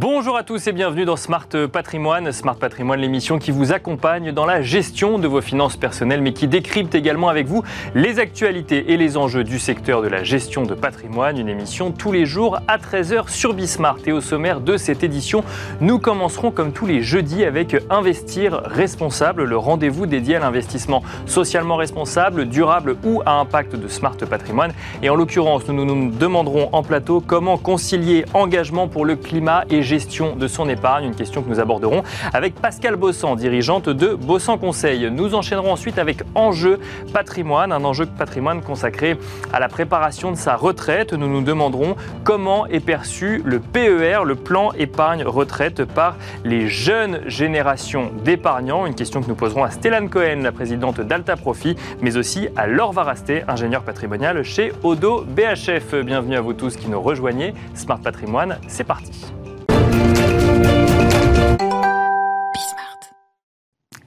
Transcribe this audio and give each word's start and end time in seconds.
Bonjour 0.00 0.38
à 0.38 0.44
tous 0.44 0.66
et 0.66 0.72
bienvenue 0.72 1.04
dans 1.04 1.16
Smart 1.16 1.46
Patrimoine. 1.70 2.32
Smart 2.32 2.56
Patrimoine, 2.56 3.00
l'émission 3.00 3.38
qui 3.38 3.50
vous 3.50 3.70
accompagne 3.70 4.32
dans 4.32 4.46
la 4.46 4.62
gestion 4.62 5.18
de 5.18 5.28
vos 5.28 5.42
finances 5.42 5.76
personnelles, 5.76 6.22
mais 6.22 6.32
qui 6.32 6.48
décrypte 6.48 6.94
également 6.94 7.28
avec 7.28 7.46
vous 7.46 7.62
les 7.94 8.18
actualités 8.18 8.92
et 8.92 8.96
les 8.96 9.18
enjeux 9.18 9.44
du 9.44 9.58
secteur 9.58 10.00
de 10.00 10.08
la 10.08 10.24
gestion 10.24 10.62
de 10.62 10.72
patrimoine. 10.72 11.36
Une 11.36 11.50
émission 11.50 11.92
tous 11.92 12.12
les 12.12 12.24
jours 12.24 12.60
à 12.66 12.78
13h 12.78 13.28
sur 13.28 13.52
Bismart. 13.52 13.98
Et 14.06 14.12
au 14.12 14.22
sommaire 14.22 14.62
de 14.62 14.78
cette 14.78 15.04
édition, 15.04 15.44
nous 15.82 15.98
commencerons 15.98 16.50
comme 16.50 16.72
tous 16.72 16.86
les 16.86 17.02
jeudis 17.02 17.44
avec 17.44 17.76
Investir 17.90 18.62
responsable, 18.64 19.44
le 19.44 19.58
rendez-vous 19.58 20.06
dédié 20.06 20.36
à 20.36 20.40
l'investissement 20.40 21.02
socialement 21.26 21.76
responsable, 21.76 22.46
durable 22.46 22.96
ou 23.04 23.20
à 23.26 23.32
impact 23.32 23.76
de 23.76 23.86
Smart 23.86 24.16
Patrimoine. 24.16 24.72
Et 25.02 25.10
en 25.10 25.14
l'occurrence, 25.14 25.68
nous 25.68 25.84
nous 25.84 26.10
demanderons 26.10 26.70
en 26.72 26.82
plateau 26.82 27.20
comment 27.20 27.58
concilier 27.58 28.24
engagement 28.32 28.88
pour 28.88 29.04
le 29.04 29.16
climat 29.16 29.64
et 29.68 29.89
gestion 29.90 30.36
de 30.36 30.46
son 30.46 30.68
épargne, 30.68 31.04
une 31.04 31.16
question 31.16 31.42
que 31.42 31.48
nous 31.48 31.58
aborderons 31.58 32.04
avec 32.32 32.54
Pascal 32.54 32.94
Bossan, 32.94 33.34
dirigeante 33.34 33.88
de 33.88 34.14
Bossan 34.14 34.56
Conseil. 34.56 35.10
Nous 35.10 35.34
enchaînerons 35.34 35.72
ensuite 35.72 35.98
avec 35.98 36.22
Enjeu 36.36 36.78
patrimoine, 37.12 37.72
un 37.72 37.82
enjeu 37.82 38.06
patrimoine 38.06 38.62
consacré 38.62 39.18
à 39.52 39.58
la 39.58 39.66
préparation 39.66 40.30
de 40.30 40.36
sa 40.36 40.54
retraite. 40.54 41.12
Nous 41.12 41.26
nous 41.26 41.42
demanderons 41.42 41.96
comment 42.22 42.66
est 42.66 42.78
perçu 42.78 43.42
le 43.44 43.58
PER, 43.58 44.20
le 44.24 44.36
plan 44.36 44.70
épargne 44.78 45.24
retraite, 45.24 45.84
par 45.84 46.14
les 46.44 46.68
jeunes 46.68 47.22
générations 47.26 48.12
d'épargnants. 48.24 48.86
Une 48.86 48.94
question 48.94 49.20
que 49.20 49.28
nous 49.28 49.34
poserons 49.34 49.64
à 49.64 49.70
Stellan 49.70 50.06
Cohen, 50.06 50.42
la 50.42 50.52
présidente 50.52 51.00
d'Alta 51.00 51.34
Profit, 51.34 51.74
mais 52.00 52.16
aussi 52.16 52.46
à 52.54 52.68
Laure 52.68 52.92
Varasté, 52.92 53.42
ingénieur 53.48 53.82
patrimonial 53.82 54.44
chez 54.44 54.72
Odo 54.84 55.24
BHF. 55.24 55.96
Bienvenue 56.04 56.36
à 56.36 56.40
vous 56.40 56.52
tous 56.52 56.76
qui 56.76 56.88
nous 56.88 57.00
rejoignez. 57.00 57.54
Smart 57.74 57.98
Patrimoine, 57.98 58.58
c'est 58.68 58.84
parti. 58.84 59.32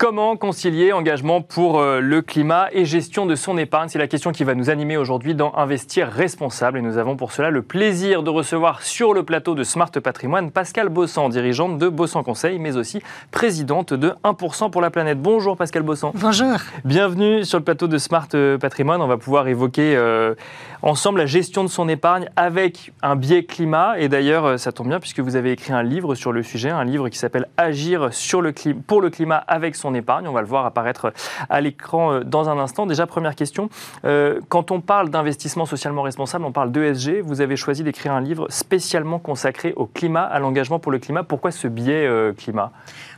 Comment 0.04 0.36
concilier 0.36 0.92
engagement 0.92 1.42
pour 1.42 1.80
euh, 1.80 2.02
le 2.02 2.22
climat 2.22 2.68
et 2.74 2.84
gestion 2.84 3.26
de 3.26 3.36
son 3.36 3.58
épargne? 3.58 3.88
C'est 3.88 4.00
la 4.00 4.10
question 4.10 4.34
qui 4.34 4.44
va 4.44 4.54
nous 4.54 4.70
animer 4.70 4.98
aujourd'hui 4.98 5.34
dans 5.34 5.56
Investir 5.56 6.10
responsable. 6.10 6.80
Et 6.80 6.82
nous 6.82 6.98
avons 6.98 7.16
pour 7.16 7.32
cela 7.32 7.52
le 7.52 7.62
plaisir 7.62 8.22
de 8.22 8.30
recevoir 8.30 8.82
sur 8.82 9.14
le 9.14 9.24
plateau 9.24 9.56
de 9.56 9.64
Smart 9.64 9.90
Patrimoine 9.92 10.52
Pascal 10.52 10.90
Bossan, 10.90 11.30
dirigeante 11.30 11.78
de 11.78 11.88
Bossan 11.88 12.22
Conseil, 12.22 12.60
mais 12.60 12.76
aussi 12.76 13.02
présidente 13.32 13.94
de 13.94 14.14
1% 14.26 14.72
pour 14.72 14.82
la 14.82 14.92
planète. 14.92 15.22
Bonjour 15.22 15.56
Pascal 15.56 15.84
Bossan. 15.84 16.12
Bonjour. 16.16 16.58
Bienvenue 16.84 17.46
sur 17.46 17.60
le 17.60 17.64
plateau 17.64 17.88
de 17.88 17.98
Smart 17.98 18.28
euh, 18.34 18.58
Patrimoine. 18.58 19.02
On 19.02 19.08
va 19.08 19.16
pouvoir 19.16 19.48
évoquer 19.48 19.96
euh, 19.96 20.36
ensemble 20.82 21.20
la 21.20 21.28
gestion 21.28 21.64
de 21.64 21.70
son 21.70 21.88
épargne 21.88 22.28
avec 22.36 22.92
un 23.04 23.16
biais 23.16 23.46
climat. 23.46 23.98
Et 24.00 24.10
d'ailleurs, 24.10 24.60
ça 24.60 24.74
tombe 24.74 24.90
bien 24.90 25.00
puisque 25.00 25.22
vous 25.22 25.38
avez 25.38 25.54
écrit 25.54 25.72
un 25.72 25.82
livre 25.82 26.14
sur 26.14 26.34
le 26.34 26.44
sujet, 26.44 26.72
un 26.72 26.84
livre 26.84 27.08
qui 27.08 27.18
s'appelle 27.18 27.48
Agir 27.56 28.10
sur 28.12 28.42
le 28.42 28.54
pour 28.86 29.00
le 29.00 29.10
climat 29.10 29.38
avec 29.48 29.78
son 29.78 29.93
épargne. 29.94 30.28
On 30.28 30.32
va 30.34 30.42
le 30.42 30.48
voir 30.48 30.66
apparaître 30.66 31.14
à 31.50 31.62
l'écran 31.62 32.14
euh, 32.14 32.24
dans 32.24 32.50
un 32.50 32.58
instant. 32.60 32.86
Déjà, 32.86 33.08
première 33.08 33.36
question. 33.36 33.70
Euh, 34.06 34.40
quand 34.50 34.72
on 34.72 34.82
parle 34.82 35.10
d'investissement 35.10 35.66
socialement 35.66 36.02
responsable, 36.02 36.46
on 36.46 36.52
parle 36.52 36.72
d'ESG. 36.72 37.22
Vous 37.22 37.42
avez 37.42 37.56
choisi 37.56 37.84
d'écrire 37.84 38.14
un 38.14 38.22
livre 38.22 38.48
spécialement 38.50 39.20
consacré 39.20 39.74
au 39.76 39.86
climat, 39.86 40.24
à 40.24 40.40
l'engagement 40.40 40.80
pour 40.80 40.92
le 40.92 41.00
climat. 41.00 41.24
Pourquoi 41.24 41.52
ce 41.52 41.68
biais 41.68 42.06
euh, 42.06 42.34
climat? 42.34 42.72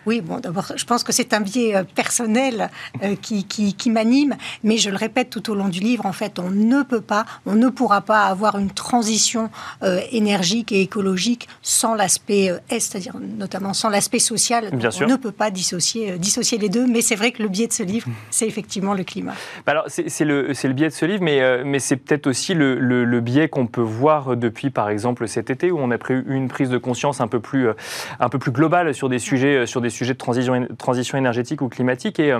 Oui, 0.05 0.21
bon, 0.21 0.37
d'abord, 0.37 0.65
je 0.75 0.85
pense 0.85 1.03
que 1.03 1.11
c'est 1.11 1.33
un 1.33 1.41
biais 1.41 1.83
personnel 1.95 2.69
qui, 3.23 3.45
qui, 3.45 3.89
m'anime, 3.89 4.35
mais 4.63 4.77
je 4.77 4.91
le 4.91 4.97
répète 4.97 5.31
tout 5.31 5.49
au 5.49 5.55
long 5.55 5.67
du 5.67 5.79
livre, 5.79 6.05
en 6.05 6.13
fait, 6.13 6.37
on 6.37 6.51
ne 6.51 6.83
peut 6.83 7.01
pas, 7.01 7.25
on 7.47 7.55
ne 7.55 7.69
pourra 7.69 8.01
pas 8.01 8.25
avoir 8.25 8.59
une 8.59 8.69
transition 8.69 9.49
énergique 10.11 10.71
et 10.71 10.81
écologique 10.81 11.47
sans 11.63 11.95
l'aspect 11.95 12.51
S, 12.69 12.89
c'est-à-dire 12.89 13.15
notamment 13.19 13.73
sans 13.73 13.89
l'aspect 13.89 14.19
social. 14.19 14.69
Bien 14.73 14.91
on 15.01 15.07
ne 15.07 15.15
peut 15.15 15.31
pas 15.31 15.49
dissocier, 15.49 16.19
dissocier 16.19 16.57
les 16.57 16.64
deux 16.69 16.85
mais 16.87 17.01
c'est 17.01 17.15
vrai 17.15 17.31
que 17.31 17.43
le 17.43 17.49
biais 17.49 17.67
de 17.67 17.73
ce 17.73 17.83
livre, 17.83 18.07
c'est 18.29 18.47
effectivement 18.47 18.93
le 18.93 19.03
climat. 19.03 19.33
Bah 19.65 19.71
alors, 19.71 19.85
c'est 19.87 20.25
le, 20.25 20.53
biais 20.73 20.89
de 20.89 20.93
ce 20.93 21.05
livre, 21.05 21.23
mais, 21.23 21.41
euh, 21.41 21.79
c'est 21.79 21.97
peut-être 21.97 22.27
aussi 22.27 22.53
le, 22.53 23.19
biais 23.19 23.47
qu'on 23.47 23.67
peut 23.67 23.81
voir 23.81 24.35
depuis, 24.35 24.69
par 24.69 24.89
exemple, 24.89 25.27
cet 25.27 25.49
été, 25.49 25.71
où 25.71 25.79
on 25.79 25.91
a 25.91 25.97
pris 25.97 26.15
une 26.27 26.47
prise 26.47 26.69
de 26.69 26.77
conscience 26.77 27.21
un 27.21 27.27
peu 27.27 27.39
plus, 27.39 27.69
euh, 27.69 27.73
globale 28.47 28.93
sur 28.93 29.09
des 29.09 29.19
sujets, 29.19 29.55
euh, 29.55 29.65
sur 29.65 29.81
des 29.81 29.89
sujets 29.89 30.13
de 30.13 30.75
transition, 30.77 31.17
énergétique 31.17 31.61
ou 31.61 31.69
climatique. 31.69 32.19
Et 32.19 32.33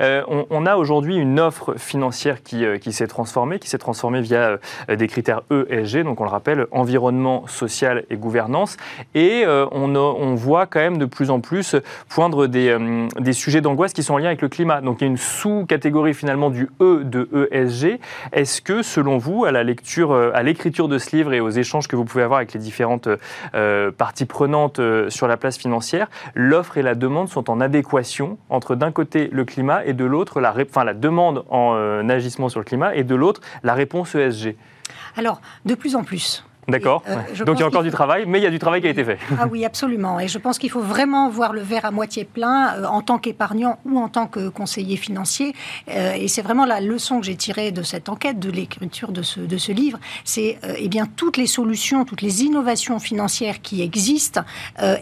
on, 0.00 0.66
a 0.66 0.76
aujourd'hui 0.76 1.16
une 1.16 1.40
offre 1.40 1.74
financière 1.76 2.42
qui, 2.42 2.92
s'est 2.92 3.06
transformée, 3.06 3.58
qui 3.58 3.68
s'est 3.68 3.78
transformée 3.78 4.20
via 4.20 4.58
des 4.88 5.06
critères 5.08 5.42
ESG, 5.50 6.04
donc 6.04 6.20
on 6.20 6.24
le 6.24 6.30
rappelle, 6.30 6.66
environnement, 6.70 7.46
social 7.46 8.04
et 8.10 8.16
gouvernance. 8.16 8.76
Et 9.14 9.44
on, 9.46 10.34
voit 10.34 10.66
quand 10.66 10.80
même 10.80 10.98
de 10.98 11.04
plus 11.04 11.30
en 11.30 11.40
plus 11.40 11.76
poindre 12.08 12.46
des, 12.46 12.76
des 13.18 13.32
sujets 13.32 13.60
qui 13.92 14.02
sont 14.02 14.14
en 14.14 14.18
lien 14.18 14.26
avec 14.26 14.42
le 14.42 14.48
climat. 14.48 14.80
Donc 14.80 15.00
il 15.00 15.04
y 15.04 15.06
a 15.06 15.10
une 15.10 15.16
sous-catégorie 15.16 16.14
finalement 16.14 16.50
du 16.50 16.68
E 16.80 17.02
de 17.04 17.48
ESG. 17.50 17.98
Est-ce 18.32 18.62
que, 18.62 18.82
selon 18.82 19.18
vous, 19.18 19.44
à 19.44 19.52
la 19.52 19.64
lecture, 19.64 20.12
euh, 20.12 20.30
à 20.34 20.42
l'écriture 20.42 20.88
de 20.88 20.98
ce 20.98 21.16
livre 21.16 21.32
et 21.32 21.40
aux 21.40 21.50
échanges 21.50 21.88
que 21.88 21.96
vous 21.96 22.04
pouvez 22.04 22.22
avoir 22.22 22.38
avec 22.38 22.52
les 22.52 22.60
différentes 22.60 23.08
euh, 23.54 23.90
parties 23.90 24.26
prenantes 24.26 24.78
euh, 24.78 25.10
sur 25.10 25.26
la 25.26 25.36
place 25.36 25.58
financière, 25.58 26.08
l'offre 26.34 26.78
et 26.78 26.82
la 26.82 26.94
demande 26.94 27.28
sont 27.28 27.50
en 27.50 27.60
adéquation 27.60 28.38
entre 28.48 28.74
d'un 28.74 28.92
côté 28.92 29.28
le 29.32 29.44
climat 29.44 29.84
et 29.84 29.92
de 29.92 30.04
l'autre 30.04 30.40
la, 30.40 30.54
la 30.84 30.94
demande 30.94 31.44
en 31.50 32.08
agissement 32.08 32.48
sur 32.48 32.60
le 32.60 32.64
climat 32.64 32.94
et 32.94 33.04
de 33.04 33.14
l'autre 33.14 33.40
la 33.62 33.74
réponse 33.74 34.14
ESG 34.14 34.56
Alors, 35.16 35.40
de 35.64 35.74
plus 35.74 35.96
en 35.96 36.04
plus. 36.04 36.44
D'accord. 36.68 37.02
Euh, 37.08 37.16
Donc 37.44 37.56
il 37.56 37.60
y 37.60 37.62
a 37.64 37.66
encore 37.66 37.82
du 37.82 37.90
travail, 37.90 38.24
mais 38.26 38.38
il 38.38 38.42
y 38.44 38.46
a 38.46 38.50
du 38.50 38.60
travail 38.60 38.80
qui 38.80 38.86
a 38.86 38.90
été 38.90 39.02
fait. 39.02 39.18
Ah 39.38 39.48
oui, 39.50 39.64
absolument. 39.64 40.20
Et 40.20 40.28
je 40.28 40.38
pense 40.38 40.60
qu'il 40.60 40.70
faut 40.70 40.80
vraiment 40.80 41.28
voir 41.28 41.52
le 41.52 41.60
verre 41.60 41.84
à 41.84 41.90
moitié 41.90 42.24
plein 42.24 42.76
euh, 42.76 42.84
en 42.84 43.02
tant 43.02 43.18
qu'épargnant 43.18 43.80
ou 43.84 43.98
en 43.98 44.08
tant 44.08 44.28
que 44.28 44.48
conseiller 44.48 44.96
financier. 44.96 45.54
Euh, 45.88 46.12
et 46.12 46.28
c'est 46.28 46.42
vraiment 46.42 46.64
la 46.64 46.80
leçon 46.80 47.18
que 47.18 47.26
j'ai 47.26 47.34
tirée 47.34 47.72
de 47.72 47.82
cette 47.82 48.08
enquête, 48.08 48.38
de 48.38 48.48
l'écriture 48.48 49.10
de 49.10 49.22
ce, 49.22 49.40
de 49.40 49.56
ce 49.56 49.72
livre. 49.72 49.98
C'est 50.24 50.58
eh 50.78 50.88
bien 50.88 51.06
toutes 51.06 51.36
les 51.36 51.48
solutions, 51.48 52.04
toutes 52.04 52.22
les 52.22 52.44
innovations 52.44 53.00
financières 53.00 53.60
qui 53.60 53.82
existent 53.82 54.42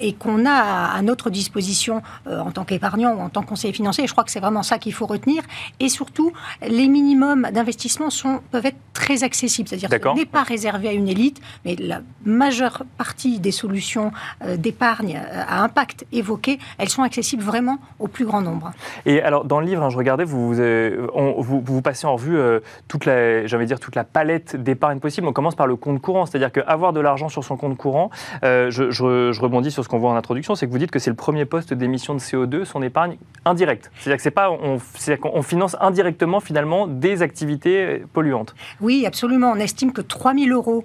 et 0.01 0.15
qu'on 0.15 0.47
a 0.47 0.93
à, 0.95 1.03
notre 1.03 1.31
disposition 1.31 2.03
en 2.27 2.51
tant 2.51 2.65
qu'épargnant 2.65 3.15
ou 3.15 3.21
en 3.21 3.29
tant 3.29 3.43
que 3.43 3.49
conseiller 3.49 3.73
financier. 3.73 4.05
Et 4.05 4.07
je 4.07 4.13
crois 4.13 4.25
que 4.25 4.31
c'est 4.31 4.41
vraiment 4.41 4.63
ça 4.63 4.79
qu'il 4.79 4.93
faut 4.93 5.07
retenir. 5.07 5.43
Et 5.79 5.89
surtout, 5.89 6.33
les 6.67 6.89
minimums 6.89 7.49
d'investissement 7.53 8.11
sont, 8.11 8.41
peuvent 8.51 8.67
être 8.67 8.79
très 8.93 9.25
accessibles. 9.25 9.69
C'est-à-dire 9.69 9.89
que 9.89 10.09
ce 10.09 10.15
n'est 10.15 10.27
pas 10.27 10.43
réservé 10.43 10.89
à 10.89 10.93
une 10.93 11.09
élite 11.09 11.41
mais 11.65 11.77
la 11.77 12.01
majeure 12.25 12.85
partie 12.99 13.39
des 13.39 13.51
solutions 13.51 14.13
euh, 14.43 14.57
d'épargne 14.57 15.17
euh, 15.17 15.43
à 15.47 15.63
impact 15.63 16.07
évoquées, 16.13 16.59
elles 16.79 16.89
sont 16.89 17.03
accessibles 17.03 17.43
vraiment 17.43 17.79
au 17.99 18.09
plus 18.09 18.25
grand 18.25 18.41
nombre. 18.41 18.73
Et 19.07 19.21
alors, 19.23 19.45
dans 19.45 19.61
le 19.61 19.67
livre, 19.67 19.83
hein, 19.83 19.91
je 19.91 19.97
regardais, 19.97 20.25
vous 20.25 20.59
euh, 20.59 21.07
vous, 21.39 21.61
vous, 21.65 21.83
passez 21.83 22.07
en 22.07 22.15
revue 22.15 22.39
toute 22.89 23.05
la, 23.05 23.47
dire, 23.65 23.81
toute 23.81 23.95
la 23.95 24.05
palette 24.05 24.57
d'épargne 24.57 24.99
possible. 25.01 25.27
On 25.27 25.33
commence 25.33 25.55
par 25.55 25.67
le 25.67 25.77
compte 25.77 26.01
courant, 26.01 26.27
c'est-à-dire 26.27 26.53
qu'avoir 26.53 26.93
de 26.93 27.01
l'argent 27.01 27.29
sur 27.29 27.45
son 27.45 27.57
compte 27.57 27.77
courant, 27.77 28.11
je, 28.43 29.41
rebondis 29.41 29.71
sur 29.71 29.85
ce 29.85 29.89
qu'on 29.89 29.99
voit 29.99 30.11
en 30.11 30.17
introduction, 30.17 30.55
c'est 30.55 30.67
que 30.67 30.73
vous 30.73 30.79
dites 30.79 30.91
que 30.91 30.99
c'est 30.99 31.11
le 31.11 31.17
premier 31.17 31.45
poste 31.45 31.73
d'émission 31.75 32.15
de 32.15 32.21
CO2, 32.21 32.65
son 32.65 32.83
épargne 32.83 33.17
indirecte. 33.45 33.91
C'est-à-dire 33.99 34.17
que 34.17 34.23
c'est 34.23 34.31
pas, 34.31 34.51
on, 34.51 35.43
finance 35.43 35.77
indirectement 35.81 36.41
finalement 36.41 36.87
des 36.87 37.23
activités 37.23 38.03
polluantes. 38.13 38.55
Oui, 38.81 39.05
absolument. 39.07 39.53
On 39.53 39.57
estime 39.57 39.93
que 39.93 40.03
3 40.03 40.35
000 40.35 40.51
euros 40.51 40.85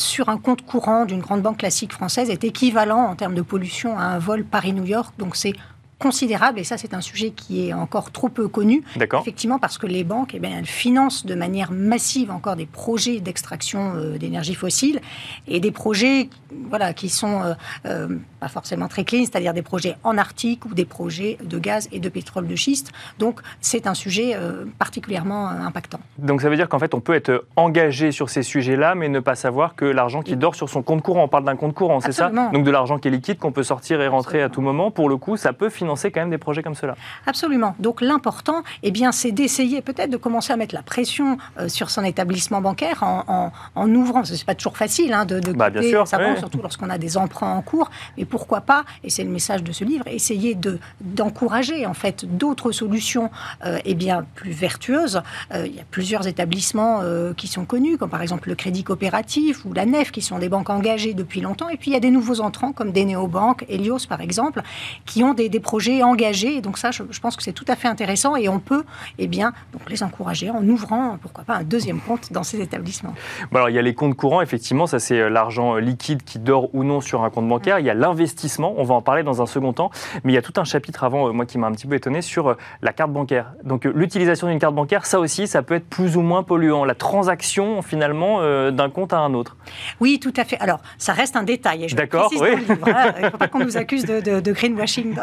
sur 0.00 0.28
un 0.28 0.38
compte 0.38 0.62
courant 0.64 1.04
d'une 1.04 1.20
grande 1.20 1.42
banque 1.42 1.58
classique 1.58 1.92
française 1.92 2.30
est 2.30 2.44
équivalent 2.44 3.04
en 3.04 3.14
termes 3.14 3.34
de 3.34 3.42
pollution 3.42 3.98
à 3.98 4.04
un 4.04 4.18
vol 4.18 4.44
Paris-New 4.44 4.84
York. 4.84 5.14
Donc 5.18 5.36
c'est 5.36 5.52
considérable, 6.00 6.58
et 6.58 6.64
ça 6.64 6.78
c'est 6.78 6.94
un 6.94 7.02
sujet 7.02 7.30
qui 7.30 7.68
est 7.68 7.74
encore 7.74 8.10
trop 8.10 8.30
peu 8.30 8.48
connu, 8.48 8.82
effectivement 8.96 9.58
parce 9.58 9.76
que 9.76 9.86
les 9.86 10.02
banques 10.02 10.32
eh 10.34 10.40
bien, 10.40 10.50
elles 10.58 10.64
financent 10.64 11.26
de 11.26 11.34
manière 11.34 11.70
massive 11.72 12.30
encore 12.30 12.56
des 12.56 12.66
projets 12.66 13.20
d'extraction 13.20 13.92
euh, 13.94 14.16
d'énergie 14.16 14.54
fossile, 14.54 15.00
et 15.46 15.60
des 15.60 15.70
projets 15.70 16.30
voilà, 16.70 16.94
qui 16.94 17.10
sont 17.10 17.42
euh, 17.42 17.54
euh, 17.84 18.08
pas 18.40 18.48
forcément 18.48 18.88
très 18.88 19.04
clean, 19.04 19.20
c'est-à-dire 19.20 19.52
des 19.52 19.62
projets 19.62 19.96
en 20.02 20.16
Arctique 20.16 20.64
ou 20.64 20.72
des 20.72 20.86
projets 20.86 21.36
de 21.44 21.58
gaz 21.58 21.88
et 21.92 22.00
de 22.00 22.08
pétrole 22.08 22.46
de 22.46 22.56
schiste. 22.56 22.92
Donc 23.18 23.40
c'est 23.60 23.86
un 23.86 23.94
sujet 23.94 24.34
particulièrement 24.78 25.48
impactant. 25.48 26.00
Donc 26.18 26.40
ça 26.40 26.48
veut 26.48 26.56
dire 26.56 26.68
qu'en 26.70 26.78
fait 26.78 26.94
on 26.94 27.00
peut 27.00 27.14
être 27.14 27.44
engagé 27.56 28.10
sur 28.10 28.30
ces 28.30 28.42
sujets-là, 28.42 28.94
mais 28.94 29.10
ne 29.10 29.20
pas 29.20 29.34
savoir 29.34 29.74
que 29.74 29.84
l'argent 29.84 30.22
qui 30.22 30.36
dort 30.36 30.54
sur 30.54 30.70
son 30.70 30.82
compte 30.82 31.02
courant, 31.02 31.24
on 31.24 31.28
parle 31.28 31.44
d'un 31.44 31.56
compte 31.56 31.74
courant, 31.74 32.00
c'est 32.00 32.12
ça? 32.12 32.30
Donc 32.30 32.64
de 32.64 32.70
l'argent 32.70 32.98
qui 32.98 33.08
est 33.08 33.10
liquide 33.10 33.38
qu'on 33.38 33.52
peut 33.52 33.62
sortir 33.62 34.00
et 34.00 34.08
rentrer 34.08 34.40
à 34.42 34.48
tout 34.48 34.62
moment, 34.62 34.90
pour 34.90 35.10
le 35.10 35.18
coup 35.18 35.36
ça 35.36 35.52
peut 35.52 35.68
financer 35.68 35.89
financer 35.90 36.10
quand 36.10 36.20
même 36.20 36.30
des 36.30 36.38
projets 36.38 36.62
comme 36.62 36.74
cela. 36.74 36.96
Absolument. 37.26 37.74
Donc 37.78 38.00
l'important, 38.00 38.62
eh 38.82 38.90
bien, 38.90 39.12
c'est 39.12 39.32
d'essayer 39.32 39.82
peut-être 39.82 40.10
de 40.10 40.16
commencer 40.16 40.52
à 40.52 40.56
mettre 40.56 40.74
la 40.74 40.82
pression 40.82 41.38
sur 41.68 41.90
son 41.90 42.04
établissement 42.04 42.60
bancaire 42.60 43.02
en, 43.02 43.52
en, 43.74 43.94
ouvrant. 43.94 44.24
Ce 44.24 44.32
n'est 44.32 44.38
pas 44.44 44.54
toujours 44.54 44.76
facile 44.76 45.12
hein, 45.12 45.24
de, 45.24 45.40
de 45.40 45.52
bah, 45.52 45.70
bien 45.70 45.82
sûr, 45.82 46.06
surtout 46.06 46.60
lorsqu'on 46.62 46.90
a 46.90 46.98
des 46.98 47.16
emprunts 47.16 47.52
en 47.52 47.62
cours. 47.62 47.90
Mais 48.16 48.24
pourquoi 48.24 48.60
pas, 48.60 48.84
et 49.02 49.10
c'est 49.10 49.24
le 49.24 49.30
message 49.30 49.62
de 49.62 49.72
ce 49.72 49.84
livre, 49.84 50.06
essayer 50.06 50.54
de, 50.54 50.78
d'encourager 51.00 51.86
en 51.86 51.94
fait 51.94 52.24
d'autres 52.24 52.72
solutions 52.72 53.30
eh 53.84 53.94
bien, 53.94 54.24
plus 54.34 54.52
vertueuses. 54.52 55.22
il 55.54 55.74
y 55.74 55.80
a 55.80 55.84
plusieurs 55.90 56.26
établissements 56.26 57.02
qui 57.36 57.48
sont 57.48 57.64
connus, 57.64 57.98
comme 57.98 58.10
par 58.10 58.22
exemple 58.22 58.48
le 58.48 58.54
Crédit 58.54 58.84
Coopératif 58.84 59.64
ou 59.64 59.72
la 59.72 59.86
NEF, 59.86 60.12
qui 60.12 60.22
sont 60.22 60.38
des 60.38 60.48
banques 60.48 60.70
engagées 60.70 61.14
depuis 61.14 61.40
longtemps. 61.40 61.68
Et 61.68 61.76
puis 61.76 61.90
il 61.90 61.94
y 61.94 61.96
a 61.96 62.00
des 62.00 62.10
nouveaux 62.10 62.40
entrants 62.40 62.72
comme 62.72 62.92
des 62.92 63.04
néobanques, 63.04 63.64
Helios 63.68 64.06
par 64.08 64.20
exemple, 64.20 64.62
qui 65.06 65.24
ont 65.24 65.34
des, 65.34 65.60
projets 65.60 65.79
engagés. 66.02 66.56
Et 66.56 66.60
donc 66.60 66.78
ça, 66.78 66.90
je, 66.90 67.02
pense 67.20 67.36
que 67.36 67.42
c'est 67.42 67.52
tout 67.52 67.64
à 67.68 67.76
fait 67.76 67.88
intéressant 67.88 68.36
et 68.36 68.48
on 68.48 68.58
peut 68.58 68.84
eh 69.18 69.26
bien, 69.26 69.52
donc 69.72 69.88
les 69.88 70.02
encourager 70.02 70.50
en 70.50 70.66
ouvrant, 70.66 71.18
pourquoi 71.20 71.44
pas, 71.44 71.56
un 71.56 71.64
deuxième 71.64 72.00
compte 72.00 72.32
dans 72.32 72.42
ces 72.42 72.60
établissements. 72.60 73.14
Bon 73.50 73.58
alors 73.58 73.70
il 73.70 73.74
y 73.74 73.78
a 73.78 73.82
les 73.82 73.94
comptes 73.94 74.16
courants, 74.16 74.40
effectivement, 74.40 74.86
ça 74.86 74.98
c'est 74.98 75.20
euh, 75.20 75.28
l'argent 75.28 75.76
euh, 75.76 75.80
liquide 75.80 76.22
qui 76.22 76.38
dort 76.38 76.74
ou 76.74 76.84
non 76.84 77.00
sur 77.00 77.22
un 77.24 77.30
compte 77.30 77.48
bancaire. 77.48 77.78
Il 77.78 77.86
y 77.86 77.90
a 77.90 77.94
l'investissement, 77.94 78.74
on 78.76 78.84
va 78.84 78.94
en 78.94 79.02
parler 79.02 79.22
dans 79.22 79.42
un 79.42 79.46
second 79.46 79.72
temps. 79.72 79.90
Mais 80.24 80.32
il 80.32 80.34
y 80.34 80.38
a 80.38 80.42
tout 80.42 80.54
un 80.56 80.64
chapitre 80.64 81.04
avant, 81.04 81.28
euh, 81.28 81.32
moi 81.32 81.46
qui 81.46 81.58
m'a 81.58 81.66
un 81.66 81.72
petit 81.72 81.86
peu 81.86 81.94
étonné, 81.94 82.22
sur 82.22 82.56
la 82.82 82.92
carte 82.92 83.12
bancaire. 83.12 83.52
Donc 83.64 83.84
l'utilisation 83.84 84.48
d'une 84.48 84.58
carte 84.58 84.74
bancaire, 84.74 85.06
ça 85.06 85.20
aussi, 85.20 85.46
ça 85.46 85.62
peut 85.62 85.74
être 85.74 85.88
plus 85.88 86.16
ou 86.16 86.20
moins 86.20 86.42
polluant. 86.42 86.84
La 86.84 86.94
transaction 86.94 87.82
finalement 87.82 88.40
d'un 88.70 88.90
compte 88.90 89.12
à 89.12 89.18
un 89.18 89.34
autre. 89.34 89.56
Oui, 90.00 90.18
tout 90.20 90.32
à 90.36 90.44
fait. 90.44 90.58
Alors 90.60 90.80
ça 90.98 91.12
reste 91.12 91.36
un 91.36 91.42
détail. 91.42 91.86
D'accord, 91.94 92.30
oui. 92.40 92.48
Hein. 92.50 93.12
Il 93.18 93.24
ne 93.24 93.30
faut 93.30 93.38
pas 93.38 93.48
qu'on 93.48 93.60
nous 93.60 93.76
accuse 93.76 94.04
de, 94.04 94.52
greenwashing 94.52 95.14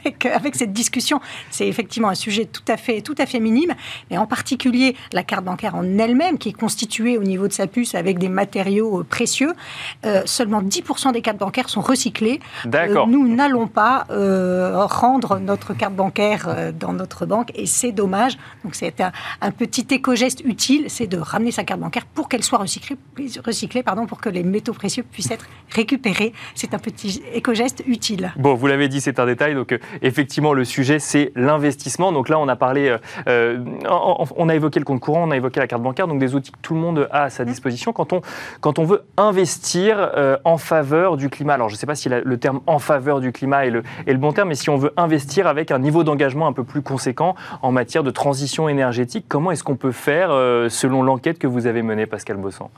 avec, 0.00 0.26
avec, 0.26 0.54
cette 0.54 0.72
discussion. 0.72 1.20
C'est 1.50 1.66
effectivement 1.66 2.08
un 2.08 2.14
sujet 2.14 2.44
tout 2.44 2.62
à, 2.68 2.76
fait, 2.76 3.00
tout 3.00 3.14
à 3.18 3.26
fait 3.26 3.40
minime, 3.40 3.74
mais 4.10 4.18
en 4.18 4.26
particulier 4.26 4.96
la 5.12 5.22
carte 5.22 5.44
bancaire 5.44 5.74
en 5.74 5.98
elle-même, 5.98 6.38
qui 6.38 6.50
est 6.50 6.52
constituée 6.52 7.18
au 7.18 7.22
niveau 7.22 7.48
de 7.48 7.52
sa 7.52 7.66
puce 7.66 7.94
avec 7.94 8.18
des 8.18 8.28
matériaux 8.28 9.00
euh, 9.00 9.04
précieux. 9.04 9.52
Euh, 10.04 10.22
seulement 10.24 10.62
10% 10.62 11.12
des 11.12 11.22
cartes 11.22 11.38
bancaires 11.38 11.68
sont 11.68 11.80
recyclées. 11.80 12.40
D'accord. 12.64 13.06
Euh, 13.06 13.10
nous 13.10 13.28
n'allons 13.28 13.66
pas 13.66 14.06
rendre 14.08 15.38
notre 15.38 15.74
carte 15.74 15.94
bancaire 15.94 16.72
dans 16.78 16.92
notre 16.92 17.26
banque 17.26 17.50
et 17.54 17.66
c'est 17.66 17.92
dommage. 17.92 18.36
Donc 18.64 18.74
c'est 18.74 19.00
un, 19.00 19.12
un, 19.40 19.50
petit 19.50 19.86
éco-geste 19.90 20.42
utile, 20.44 20.86
c'est 20.88 21.06
de 21.06 21.16
ramener 21.16 21.50
sa 21.50 21.64
carte 21.64 21.80
bancaire 21.80 22.06
pour 22.06 22.28
qu'elle 22.28 22.42
soit 22.42 22.58
recyclée, 22.58 22.96
recyclée 23.44 23.82
pardon, 23.82 24.06
pour 24.06 24.20
que 24.20 24.28
les 24.28 24.42
métaux 24.42 24.72
précieux 24.72 25.02
puissent 25.02 25.30
être 25.30 25.46
récupérés. 25.70 26.32
C'est 26.54 26.74
un 26.74 26.78
petit 26.78 27.22
éco-geste 27.32 27.82
utile. 27.86 28.32
Bon, 28.36 28.54
vous 28.54 28.66
l'avez 28.66 28.88
dit, 28.88 29.00
c'est 29.00 29.18
un 29.18 29.26
détail. 29.26 29.54
Donc, 29.54 29.73
euh, 29.74 29.98
effectivement, 30.02 30.52
le 30.52 30.64
sujet, 30.64 30.98
c'est 30.98 31.32
l'investissement. 31.34 32.12
Donc 32.12 32.28
là, 32.28 32.38
on 32.38 32.48
a 32.48 32.56
parlé, 32.56 32.88
euh, 32.88 32.98
euh, 33.28 33.58
on 33.88 34.48
a 34.48 34.54
évoqué 34.54 34.78
le 34.78 34.84
compte 34.84 35.00
courant, 35.00 35.28
on 35.28 35.30
a 35.30 35.36
évoqué 35.36 35.60
la 35.60 35.66
carte 35.66 35.82
bancaire, 35.82 36.08
donc 36.08 36.18
des 36.18 36.34
outils 36.34 36.52
que 36.52 36.58
tout 36.62 36.74
le 36.74 36.80
monde 36.80 37.08
a 37.10 37.24
à 37.24 37.30
sa 37.30 37.44
disposition. 37.44 37.92
Quand 37.92 38.12
on, 38.12 38.20
quand 38.60 38.78
on 38.78 38.84
veut 38.84 39.04
investir 39.16 40.10
en 40.44 40.58
faveur 40.58 41.16
du 41.16 41.28
climat, 41.30 41.54
alors 41.54 41.68
je 41.68 41.74
ne 41.74 41.78
sais 41.78 41.86
pas 41.86 41.94
si 41.94 42.08
le 42.08 42.36
terme 42.38 42.60
en 42.66 42.78
faveur 42.78 43.20
du 43.20 43.32
climat 43.32 43.66
est 43.66 43.70
le, 43.70 43.82
est 44.06 44.12
le 44.12 44.18
bon 44.18 44.32
terme, 44.32 44.48
mais 44.48 44.54
si 44.54 44.70
on 44.70 44.76
veut 44.76 44.92
investir 44.96 45.46
avec 45.46 45.70
un 45.70 45.78
niveau 45.78 46.04
d'engagement 46.04 46.46
un 46.46 46.52
peu 46.52 46.64
plus 46.64 46.82
conséquent 46.82 47.34
en 47.62 47.72
matière 47.72 48.02
de 48.02 48.10
transition 48.10 48.68
énergétique, 48.68 49.26
comment 49.28 49.50
est-ce 49.50 49.64
qu'on 49.64 49.76
peut 49.76 49.92
faire 49.92 50.30
selon 50.68 51.02
l'enquête 51.02 51.38
que 51.38 51.46
vous 51.46 51.66
avez 51.66 51.82
menée, 51.82 52.06
Pascal 52.06 52.36
Bossan? 52.36 52.70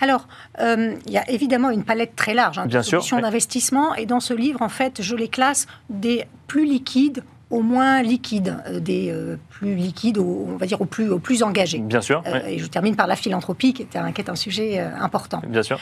Alors, 0.00 0.26
euh, 0.60 0.94
il 1.06 1.12
y 1.12 1.18
a 1.18 1.28
évidemment 1.30 1.70
une 1.70 1.84
palette 1.84 2.16
très 2.16 2.34
large 2.34 2.58
hein, 2.58 2.66
de 2.66 2.82
solutions 2.82 3.20
d'investissement. 3.20 3.94
Et 3.94 4.06
dans 4.06 4.20
ce 4.20 4.34
livre, 4.34 4.62
en 4.62 4.68
fait, 4.68 5.02
je 5.02 5.14
les 5.14 5.28
classe 5.28 5.66
des 5.90 6.24
plus 6.46 6.64
liquides 6.64 7.22
au 7.50 7.60
moins 7.60 8.02
liquides, 8.02 8.56
euh, 8.66 8.80
des 8.80 9.12
euh, 9.62 9.66
plus 9.66 9.74
liquides, 9.74 10.18
on 10.18 10.56
va 10.56 10.66
dire, 10.66 10.80
aux 10.80 10.86
plus, 10.86 11.10
aux 11.10 11.18
plus 11.18 11.42
engagés. 11.42 11.78
Bien 11.78 12.00
sûr. 12.00 12.22
Et 12.46 12.58
je 12.58 12.66
termine 12.66 12.96
par 12.96 13.06
la 13.06 13.16
philanthropie, 13.16 13.72
qui 13.72 13.82
est 13.82 13.96
un, 13.96 14.12
qui 14.12 14.20
est 14.20 14.30
un 14.30 14.36
sujet 14.36 14.78
important. 14.78 15.42
Bien 15.46 15.62
sûr. 15.62 15.78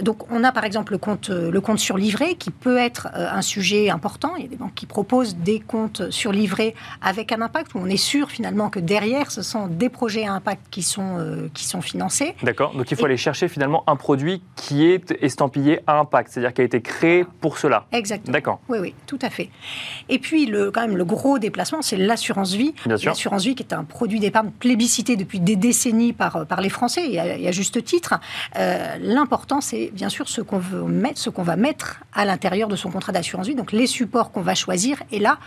donc, 0.00 0.30
on 0.30 0.44
a 0.44 0.52
par 0.52 0.64
exemple 0.64 0.92
le 0.92 0.98
compte, 0.98 1.30
le 1.30 1.60
compte 1.60 1.78
surlivré, 1.78 2.34
qui 2.34 2.50
peut 2.50 2.78
être 2.78 3.08
un 3.12 3.42
sujet 3.42 3.90
important. 3.90 4.34
Il 4.36 4.44
y 4.44 4.46
a 4.46 4.48
des 4.48 4.56
banques 4.56 4.74
qui 4.74 4.86
proposent 4.86 5.36
des 5.36 5.60
comptes 5.60 6.10
surlivrés 6.10 6.74
avec 7.00 7.32
un 7.32 7.40
impact, 7.42 7.74
où 7.74 7.78
on 7.78 7.86
est 7.86 7.96
sûr 7.96 8.30
finalement 8.30 8.70
que 8.70 8.80
derrière, 8.80 9.30
ce 9.30 9.42
sont 9.42 9.66
des 9.66 9.88
projets 9.88 10.26
à 10.26 10.32
impact 10.32 10.62
qui 10.70 10.82
sont, 10.82 11.48
qui 11.54 11.64
sont 11.64 11.82
financés. 11.82 12.34
D'accord. 12.42 12.74
Donc, 12.74 12.90
il 12.90 12.96
faut 12.96 13.04
aller 13.04 13.16
chercher 13.16 13.48
finalement 13.48 13.84
un 13.86 13.96
produit 13.96 14.42
qui 14.56 14.86
est 14.86 15.12
estampillé 15.22 15.80
à 15.86 15.98
impact, 15.98 16.30
c'est-à-dire 16.32 16.54
qui 16.54 16.60
a 16.62 16.64
été 16.64 16.80
créé 16.80 17.24
pour 17.40 17.58
cela. 17.58 17.86
Exactement. 17.92 18.32
D'accord. 18.32 18.60
Oui, 18.68 18.78
oui, 18.80 18.94
tout 19.06 19.18
à 19.22 19.30
fait. 19.30 19.50
Et 20.08 20.18
puis, 20.18 20.46
le, 20.46 20.70
quand 20.70 20.82
même, 20.82 20.96
le 20.96 21.04
gros 21.04 21.38
déplacement, 21.38 21.82
c'est 21.82 21.96
l'assurance 21.96 22.54
vie. 22.54 22.74
L'assurance 23.04 23.44
vie 23.44 23.54
qui 23.54 23.62
est 23.62 23.72
un 23.72 23.84
produit 23.84 24.20
d'épargne 24.20 24.50
plébiscité 24.50 25.16
depuis 25.16 25.40
des 25.40 25.56
décennies 25.56 26.12
par, 26.12 26.46
par 26.46 26.60
les 26.60 26.68
Français, 26.68 27.10
et 27.10 27.48
à, 27.48 27.52
juste 27.52 27.82
titre. 27.84 28.14
Euh, 28.56 28.96
l'important, 29.00 29.60
c'est 29.60 29.90
bien 29.92 30.08
sûr 30.08 30.28
ce 30.28 30.40
qu'on 30.40 31.42
va 31.42 31.56
mettre 31.56 32.00
à 32.14 32.24
l'intérieur 32.24 32.68
de 32.68 32.76
son 32.76 32.90
contrat 32.90 33.12
d'assurance 33.12 33.46
vie, 33.46 33.54
donc 33.54 33.72
les 33.72 33.86
supports 33.86 34.32
qu'on 34.32 34.42
va 34.42 34.54
choisir. 34.54 35.02
Et 35.10 35.18
là, 35.18 35.38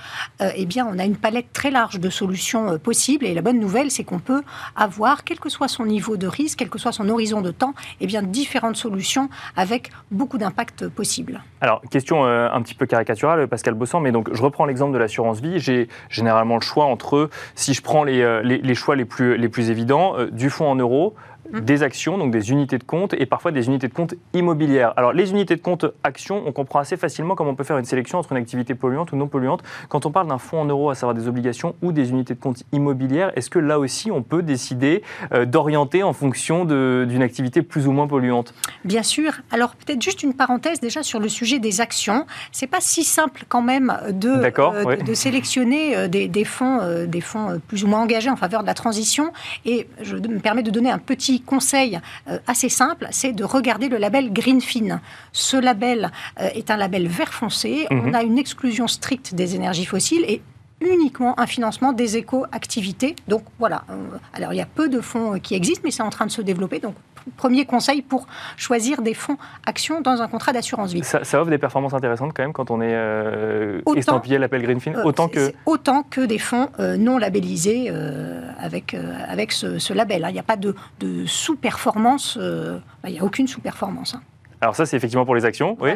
euh, 0.42 0.52
eh 0.56 0.66
bien, 0.66 0.88
on 0.90 1.00
a 1.00 1.06
une 1.06 1.18
palette 1.18 1.52
très 1.54 1.72
large 1.72 2.00
de 2.00 2.10
solutions 2.10 2.72
euh, 2.72 2.78
possibles. 2.78 3.26
Et 3.26 3.34
la 3.34 3.42
bonne 3.42 3.60
nouvelle, 3.60 3.92
c'est 3.92 4.04
qu'on 4.04 4.20
peut 4.20 4.44
avoir, 4.76 5.24
quel 5.24 5.40
que 5.40 5.50
soit 5.50 5.68
son 5.68 5.86
niveau 5.86 6.18
de 6.18 6.28
risque, 6.28 6.60
quel 6.60 6.70
que 6.70 6.80
soit 6.80 6.92
son 6.92 7.10
horizon 7.10 7.42
de 7.42 7.52
temps, 7.52 7.74
eh 8.02 8.08
bien, 8.08 8.22
différentes 8.22 8.78
solutions 8.78 9.30
avec 9.56 9.92
beaucoup 10.12 10.38
d'impact 10.38 10.88
possible. 10.88 11.44
Alors, 11.62 11.82
question 11.90 12.26
un 12.26 12.62
petit 12.62 12.76
peu 12.76 12.86
caricaturale, 12.86 13.48
Pascal 13.48 13.74
Bossan, 13.74 14.02
mais 14.02 14.12
donc 14.12 14.34
je 14.34 14.42
reprends 14.42 14.66
l'exemple 14.66 14.94
de 14.94 14.98
l'assurance 14.98 15.40
vie, 15.40 15.60
j'ai 15.60 15.88
généralement 16.10 16.56
le 16.56 16.62
choix 16.62 16.86
entre, 16.86 17.30
si 17.54 17.74
je 17.74 17.82
prends 17.82 18.04
les, 18.04 18.22
euh, 18.22 18.42
les, 18.42 18.76
choix 18.76 18.96
les 18.96 19.06
plus, 19.06 19.38
les 19.38 19.50
plus 19.50 19.70
évidents, 19.70 20.18
euh, 20.18 20.30
du 20.32 20.50
fonds 20.50 20.70
en 20.70 20.76
euros, 20.76 21.16
Mmh. 21.52 21.60
des 21.60 21.84
actions, 21.84 22.18
donc 22.18 22.32
des 22.32 22.52
unités 22.52 22.80
de 22.80 22.84
compte, 22.84 23.14
et 23.14 23.26
parfois 23.28 23.52
des 23.52 23.68
unités 23.68 23.88
de 23.88 23.94
compte 23.94 24.16
immobilières. 24.34 24.94
Alors 24.98 25.14
les 25.14 25.30
unités 25.30 25.56
de 25.56 25.62
compte 25.62 25.86
actions, 26.04 26.42
on 26.46 26.52
comprend 26.52 26.80
assez 26.80 26.98
facilement 26.98 27.36
comment 27.36 27.52
on 27.52 27.56
peut 27.56 27.64
faire 27.64 27.78
une 27.78 27.86
sélection 27.86 28.18
entre 28.18 28.32
une 28.32 28.40
activité 28.40 28.74
polluante 28.74 29.12
ou 29.12 29.16
non 29.16 29.28
polluante. 29.28 29.62
Quand 29.88 30.08
on 30.08 30.12
parle 30.12 30.28
d'un 30.28 30.40
fonds 30.40 30.62
en 30.62 30.66
euros, 30.66 30.90
à 30.90 30.96
savoir 30.96 31.14
des 31.14 31.28
obligations 31.28 31.76
ou 31.84 31.92
des 31.92 32.10
unités 32.10 32.34
de 32.34 32.40
compte 32.40 32.64
immobilières, 32.72 33.32
est-ce 33.36 33.52
que 33.52 33.60
là 33.60 33.78
aussi 33.78 34.10
on 34.12 34.24
peut 34.24 34.42
décider 34.42 35.04
euh, 35.34 35.46
d'orienter 35.46 36.02
en 36.02 36.14
fonction 36.14 36.66
d'une 36.66 37.22
activité 37.22 37.62
plus 37.62 37.88
ou 37.88 37.92
moins 37.92 38.08
polluante? 38.08 38.54
Bien 38.84 39.04
sûr. 39.04 39.34
Alors 39.52 39.76
peut-être 39.76 40.02
juste 40.02 40.24
une 40.24 40.34
parenthèse 40.34 40.80
déjà 40.80 41.04
sur 41.04 41.20
le 41.20 41.30
sujet 41.30 41.60
des 41.60 41.80
actions. 41.80 42.26
C'est 42.52 42.68
pas 42.68 42.82
si 42.82 43.04
simple 43.04 43.46
quand 43.48 43.62
même 43.62 43.96
de, 44.10 44.30
euh, 44.30 44.96
de, 44.96 45.14
sélectionner 45.14 45.96
euh, 45.96 46.08
des, 46.08 46.28
des, 46.28 46.44
fonds, 46.44 47.06
des 47.06 47.22
fonds 47.22 47.62
plus 47.68 47.84
ou 47.84 47.88
moins 47.88 48.02
engagés 48.02 48.32
en 48.32 48.36
faveur 48.36 48.64
de 48.64 48.68
la 48.68 48.74
transition. 48.74 49.32
Et 49.66 49.88
je 50.02 50.16
me 50.16 50.40
permets 50.40 50.64
de 50.64 50.72
donner 50.72 50.90
un 50.90 50.98
petit 50.98 51.35
conseil 51.42 52.00
euh, 52.28 52.40
assez 52.48 52.70
simple, 52.70 53.08
c'est 53.12 53.34
de 53.34 53.44
regarder 53.44 53.90
le 53.90 53.98
label 53.98 54.32
Greenfin. 54.32 55.02
Ce 55.32 55.58
label 55.58 56.12
euh, 56.40 56.50
est 56.54 56.72
un 56.72 56.78
label 56.78 57.08
vert 57.08 57.34
foncé. 57.34 57.88
On 57.92 57.96
mhm. 57.96 58.16
a 58.16 58.24
une 58.24 58.38
exclusion 58.38 58.88
stricte 58.88 59.34
des 59.34 59.56
énergies 59.56 59.86
fossiles 59.86 60.26
et 60.28 60.42
uniquement 60.82 61.40
un 61.40 61.48
financement 61.48 61.94
des 61.94 62.18
éco-activités. 62.18 63.16
Donc 63.28 63.44
voilà, 63.60 63.84
euh, 63.90 63.96
alors 64.34 64.54
il 64.54 64.58
y 64.58 64.62
a 64.62 64.66
peu 64.66 64.90
de 64.90 65.02
fonds 65.02 65.40
qui 65.40 65.56
existent, 65.56 65.82
mais 65.84 65.92
c'est 65.92 66.04
en 66.04 66.10
train 66.10 66.26
de 66.26 66.32
se 66.32 66.42
développer. 66.42 66.80
Donc 66.80 66.96
premier 67.38 67.66
conseil 67.66 68.02
pour 68.02 68.28
choisir 68.58 69.02
des 69.02 69.14
fonds 69.14 69.38
actions 69.66 70.02
dans 70.02 70.22
un 70.22 70.28
contrat 70.28 70.54
d'assurance 70.54 70.94
vie. 70.94 71.04
Ça, 71.04 71.20
offre 71.40 71.50
des 71.50 71.58
performances 71.58 71.94
intéressantes 71.94 72.34
quand 72.34 72.44
même 72.44 72.54
quand 72.54 72.72
on 72.72 72.82
est 72.82 72.94
euh, 72.94 73.82
estampillé 73.96 74.38
à 74.38 74.40
l'appel 74.40 74.62
Greenfin, 74.62 74.94
euh, 74.96 75.04
autant 75.04 75.28
que... 75.28 75.54
Autant 75.66 76.04
que 76.04 76.22
des 76.22 76.40
fonds 76.40 76.70
euh, 76.80 76.98
non 76.98 77.18
labellisés 77.18 77.92
avec, 78.60 78.96
avec 79.28 79.52
ce, 79.52 79.94
label. 79.94 80.24
Hein. 80.24 80.30
Il 80.30 80.34
n'y 80.34 80.40
a 80.40 80.44
pas 80.44 80.58
de, 80.58 80.76
sous-performance, 81.26 82.38
il 82.40 83.12
n'y 83.12 83.20
a 83.20 83.24
aucune 83.24 83.48
sous-performance. 83.48 84.16
Hein. 84.16 84.22
Alors 84.66 84.76
ça, 84.76 84.88
c'est 84.88 84.98
effectivement 84.98 85.26
pour 85.26 85.36
les 85.36 85.46
actions. 85.46 85.78
Oui. 85.80 85.92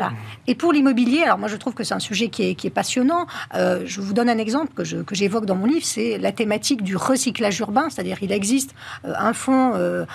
Et 0.46 0.54
pour 0.54 0.72
l'immobilier, 0.72 1.24
alors 1.24 1.40
moi 1.40 1.48
je 1.48 1.56
trouve 1.56 1.74
que 1.74 1.84
c'est 1.84 1.96
un 1.96 2.00
sujet 2.00 2.28
qui 2.28 2.52
est, 2.52 2.54
qui 2.54 2.68
est 2.68 2.70
passionnant. 2.70 3.26
Euh, 3.56 3.82
je 3.86 4.00
vous 4.00 4.14
donne 4.14 4.30
un 4.30 4.38
exemple 4.38 4.74
que, 4.76 5.02
que 5.02 5.16
j'évoque 5.16 5.48
dans 5.48 5.56
mon 5.56 5.66
livre, 5.66 5.84
c'est 5.84 6.20
la 6.20 6.32
thématique 6.32 6.84
du 6.84 6.96
recyclage 6.96 7.60
urbain, 7.62 7.90
c'est-à-dire 7.90 8.20
il 8.22 8.32
existe 8.32 8.76
euh, 9.06 9.14
un 9.18 9.34
fonds, 9.34 9.72
euh, 9.74 10.06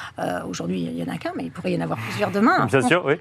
aujourd'hui 0.48 0.82
il 0.82 0.94
n'y 0.94 1.02
en 1.02 1.12
a 1.12 1.18
qu'un, 1.18 1.32
mais 1.34 1.46
il 1.46 1.50
pourrait 1.50 1.72
y 1.72 1.76
en 1.76 1.80
avoir 1.80 1.98
plusieurs 1.98 2.30
demain. 2.30 2.66
Bien 2.66 2.80
sûr, 2.80 3.04
oui. 3.04 3.14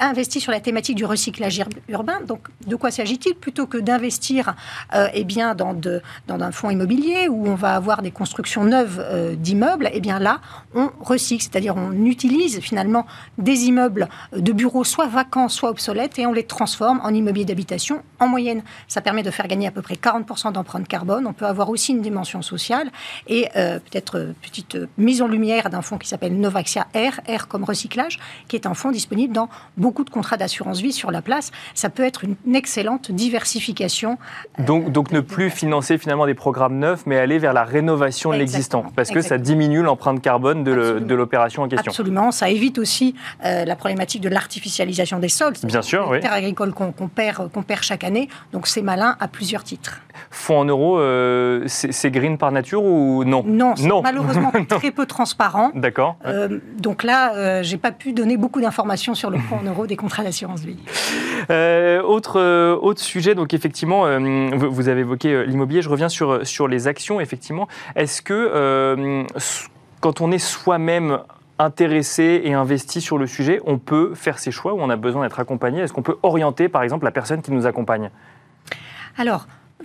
investi 0.00 0.40
sur 0.40 0.50
la 0.50 0.58
thématique 0.58 0.96
du 0.96 1.04
recyclage 1.04 1.62
urbain. 1.88 2.18
Donc 2.26 2.48
de 2.66 2.74
quoi 2.74 2.90
s'agit-il? 2.90 3.36
Plutôt 3.36 3.68
que 3.68 3.78
d'investir 3.78 4.56
eh 5.14 5.22
bien, 5.22 5.54
dans, 5.54 5.74
de, 5.74 6.02
dans 6.26 6.40
un 6.40 6.50
fonds 6.50 6.70
immobilier 6.70 7.28
où 7.28 7.46
on 7.46 7.54
va 7.54 7.76
avoir 7.76 8.02
des 8.02 8.10
constructions 8.10 8.64
neuves 8.64 9.00
d'immeubles, 9.36 9.90
eh 9.92 10.00
bien 10.00 10.18
là, 10.18 10.40
on 10.74 10.90
recycle, 11.00 11.44
c'est-à-dire 11.44 11.76
on 11.76 11.92
utilise 12.04 12.58
finalement 12.58 13.06
des 13.38 13.66
immeubles 13.66 14.08
de 14.36 14.50
bureaux 14.50 14.71
soit 14.82 15.06
vacants, 15.06 15.48
soit 15.48 15.70
obsolètes, 15.70 16.18
et 16.18 16.26
on 16.26 16.32
les 16.32 16.44
transforme 16.44 17.00
en 17.02 17.10
immobilier 17.10 17.44
d'habitation. 17.44 18.02
En 18.18 18.26
moyenne, 18.26 18.62
ça 18.88 19.00
permet 19.00 19.22
de 19.22 19.30
faire 19.30 19.46
gagner 19.46 19.66
à 19.66 19.70
peu 19.70 19.82
près 19.82 19.94
40% 19.94 20.52
d'empreinte 20.52 20.88
carbone. 20.88 21.26
On 21.26 21.32
peut 21.32 21.46
avoir 21.46 21.68
aussi 21.68 21.92
une 21.92 22.00
dimension 22.00 22.42
sociale 22.42 22.90
et 23.28 23.48
euh, 23.56 23.78
peut-être 23.78 24.18
euh, 24.18 24.32
petite 24.40 24.76
euh, 24.76 24.88
mise 24.96 25.22
en 25.22 25.28
lumière 25.28 25.70
d'un 25.70 25.82
fonds 25.82 25.98
qui 25.98 26.08
s'appelle 26.08 26.38
Novaxia 26.38 26.86
R, 26.94 27.20
R 27.28 27.48
comme 27.48 27.64
recyclage, 27.64 28.18
qui 28.48 28.56
est 28.56 28.66
un 28.66 28.74
fonds 28.74 28.90
disponible 28.90 29.34
dans 29.34 29.48
beaucoup 29.76 30.04
de 30.04 30.10
contrats 30.10 30.36
d'assurance 30.36 30.80
vie 30.80 30.92
sur 30.92 31.10
la 31.10 31.22
place. 31.22 31.50
Ça 31.74 31.90
peut 31.90 32.04
être 32.04 32.24
une 32.24 32.36
excellente 32.54 33.10
diversification. 33.10 34.18
Donc, 34.58 34.90
donc 34.90 35.12
ne 35.12 35.20
plus 35.20 35.50
financer 35.50 35.98
finalement 35.98 36.26
des 36.26 36.34
programmes 36.34 36.78
neufs, 36.78 37.04
mais 37.06 37.18
aller 37.18 37.38
vers 37.38 37.52
la 37.52 37.64
rénovation 37.64 38.32
de 38.32 38.36
l'existant, 38.36 38.86
parce 38.96 39.10
que 39.10 39.20
ça 39.20 39.36
diminue 39.36 39.82
l'empreinte 39.82 40.22
carbone 40.22 40.64
de 40.64 41.14
l'opération 41.14 41.62
en 41.62 41.68
question. 41.68 41.90
Absolument, 41.90 42.30
ça 42.30 42.48
évite 42.48 42.78
aussi 42.78 43.14
la 43.42 43.76
problématique 43.76 44.22
de 44.22 44.28
l'artificialisation 44.28 44.51
des 45.20 45.28
sols. 45.28 45.54
Bien 45.64 45.82
sûr, 45.82 46.08
oui. 46.10 46.20
terres 46.20 46.32
agricoles 46.32 46.72
qu'on 46.72 47.08
perd, 47.08 47.50
qu'on 47.50 47.62
perd 47.62 47.82
chaque 47.82 48.04
année. 48.04 48.28
Donc 48.52 48.66
c'est 48.66 48.82
malin 48.82 49.16
à 49.20 49.28
plusieurs 49.28 49.64
titres. 49.64 50.00
Fonds 50.30 50.60
en 50.60 50.64
euros, 50.64 50.98
euh, 50.98 51.64
c'est 51.66 52.10
green 52.10 52.38
par 52.38 52.52
nature 52.52 52.84
ou 52.84 53.24
non 53.24 53.42
Non, 53.46 53.74
c'est 53.76 53.88
malheureusement 54.02 54.52
très 54.68 54.90
peu 54.90 55.06
transparent. 55.06 55.70
D'accord. 55.74 56.16
Euh, 56.26 56.58
donc 56.78 57.02
là, 57.02 57.34
euh, 57.34 57.62
j'ai 57.62 57.78
pas 57.78 57.92
pu 57.92 58.12
donner 58.12 58.36
beaucoup 58.36 58.60
d'informations 58.60 59.14
sur 59.14 59.30
le 59.30 59.38
fonds 59.38 59.58
en 59.58 59.64
euros 59.64 59.86
des 59.86 59.96
contrats 59.96 60.22
d'assurance 60.22 60.60
vie. 60.60 60.78
autre, 62.04 62.74
autre 62.74 63.00
sujet, 63.00 63.34
donc 63.34 63.54
effectivement, 63.54 64.06
vous, 64.56 64.88
avez 64.88 65.00
évoqué 65.00 65.44
l'immobilier. 65.46 65.82
Je 65.82 65.88
reviens 65.88 66.08
sur, 66.08 66.46
sur 66.46 66.68
les 66.68 66.88
actions, 66.88 67.20
effectivement. 67.20 67.68
Est-ce 67.96 68.22
que 68.22 69.26
quand 70.00 70.20
on 70.20 70.32
est 70.32 70.38
soi-même 70.38 71.20
intéressé 71.64 72.42
et 72.44 72.54
investi 72.54 73.00
sur 73.00 73.18
le 73.18 73.26
sujet, 73.26 73.60
on 73.64 73.78
peut 73.78 74.14
faire 74.14 74.38
ses 74.38 74.50
choix 74.50 74.74
ou 74.74 74.80
on 74.80 74.90
a 74.90 74.96
besoin 74.96 75.22
d'être 75.22 75.40
accompagné. 75.40 75.80
Est-ce 75.80 75.92
qu'on 75.92 76.02
peut 76.02 76.18
orienter, 76.22 76.68
par 76.68 76.82
exemple, 76.82 77.04
la 77.04 77.10
personne 77.10 77.42
qui 77.42 77.52
nous 77.52 77.66
accompagne? 77.66 78.10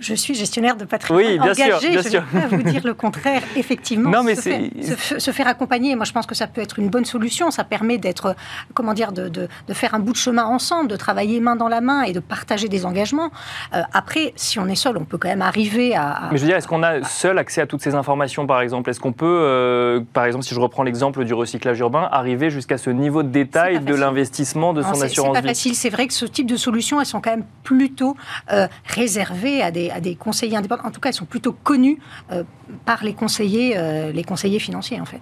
Je 0.00 0.14
suis 0.14 0.34
gestionnaire 0.34 0.76
de 0.76 0.84
patrimoine 0.84 1.24
oui, 1.24 1.38
bien 1.38 1.52
engagé. 1.52 1.78
Sûr, 1.80 1.90
bien 1.90 2.02
je 2.02 2.16
ne 2.16 2.22
vais 2.22 2.48
pas 2.48 2.56
vous 2.56 2.62
dire 2.62 2.82
le 2.84 2.94
contraire. 2.94 3.42
Effectivement, 3.56 4.10
non, 4.10 4.22
mais 4.22 4.34
se, 4.34 5.18
se, 5.18 5.30
faire 5.30 5.48
accompagner, 5.48 5.94
moi 5.96 6.04
je 6.04 6.12
pense 6.12 6.26
que 6.26 6.34
ça 6.34 6.46
peut 6.46 6.60
être 6.60 6.78
une 6.78 6.88
bonne 6.88 7.04
solution. 7.04 7.50
Ça 7.50 7.64
permet 7.64 7.98
d'être, 7.98 8.34
comment 8.74 8.94
dire, 8.94 9.12
de, 9.12 9.28
de, 9.28 9.48
de, 9.66 9.74
faire 9.74 9.94
un 9.94 10.00
bout 10.00 10.12
de 10.12 10.18
chemin 10.18 10.44
ensemble, 10.44 10.88
de 10.88 10.96
travailler 10.96 11.40
main 11.40 11.56
dans 11.56 11.68
la 11.68 11.80
main 11.80 12.02
et 12.02 12.12
de 12.12 12.20
partager 12.20 12.68
des 12.68 12.86
engagements. 12.86 13.30
Euh, 13.74 13.82
après, 13.92 14.32
si 14.36 14.58
on 14.58 14.66
est 14.68 14.74
seul, 14.74 14.96
on 14.96 15.04
peut 15.04 15.18
quand 15.18 15.28
même 15.28 15.42
arriver 15.42 15.94
à. 15.94 16.28
mais 16.30 16.38
je 16.38 16.42
veux 16.42 16.48
dire, 16.48 16.56
est-ce 16.56 16.68
qu'on 16.68 16.82
a 16.82 17.02
seul 17.02 17.38
accès 17.38 17.60
à 17.60 17.66
toutes 17.66 17.82
ces 17.82 17.94
informations, 17.94 18.46
par 18.46 18.60
exemple? 18.60 18.90
Est-ce 18.90 19.00
qu'on 19.00 19.12
peut, 19.12 19.26
euh, 19.26 20.00
par 20.12 20.24
exemple, 20.24 20.44
si 20.44 20.54
je 20.54 20.60
reprends 20.60 20.82
l'exemple 20.82 21.24
du 21.24 21.34
recyclage 21.34 21.78
urbain, 21.80 22.08
arriver 22.10 22.50
jusqu'à 22.50 22.78
ce 22.78 22.90
niveau 22.90 23.22
de 23.22 23.28
détail 23.28 23.80
de 23.80 23.94
l'investissement 23.94 24.72
de 24.72 24.82
son 24.82 25.00
assurance 25.02 25.36
C'est 25.36 25.42
pas 25.42 25.48
facile. 25.48 25.74
C'est 25.74 25.90
vrai 25.90 26.06
que 26.06 26.14
ce 26.14 26.26
type 26.26 26.46
de 26.46 26.56
solutions, 26.56 27.00
elles 27.00 27.06
sont 27.06 27.20
quand 27.20 27.30
même 27.30 27.44
plutôt 27.62 28.16
euh, 28.52 28.66
réservées 28.86 29.62
à 29.62 29.70
des 29.70 29.87
à 29.90 30.00
des 30.00 30.14
conseillers 30.14 30.56
indépendants. 30.56 30.84
En 30.84 30.90
tout 30.90 31.00
cas, 31.00 31.10
ils 31.10 31.14
sont 31.14 31.24
plutôt 31.24 31.52
connus 31.52 31.98
euh, 32.32 32.42
par 32.84 33.04
les 33.04 33.14
conseillers, 33.14 33.74
euh, 33.76 34.12
les 34.12 34.24
conseillers 34.24 34.58
financiers, 34.58 35.00
en 35.00 35.04
fait. 35.04 35.20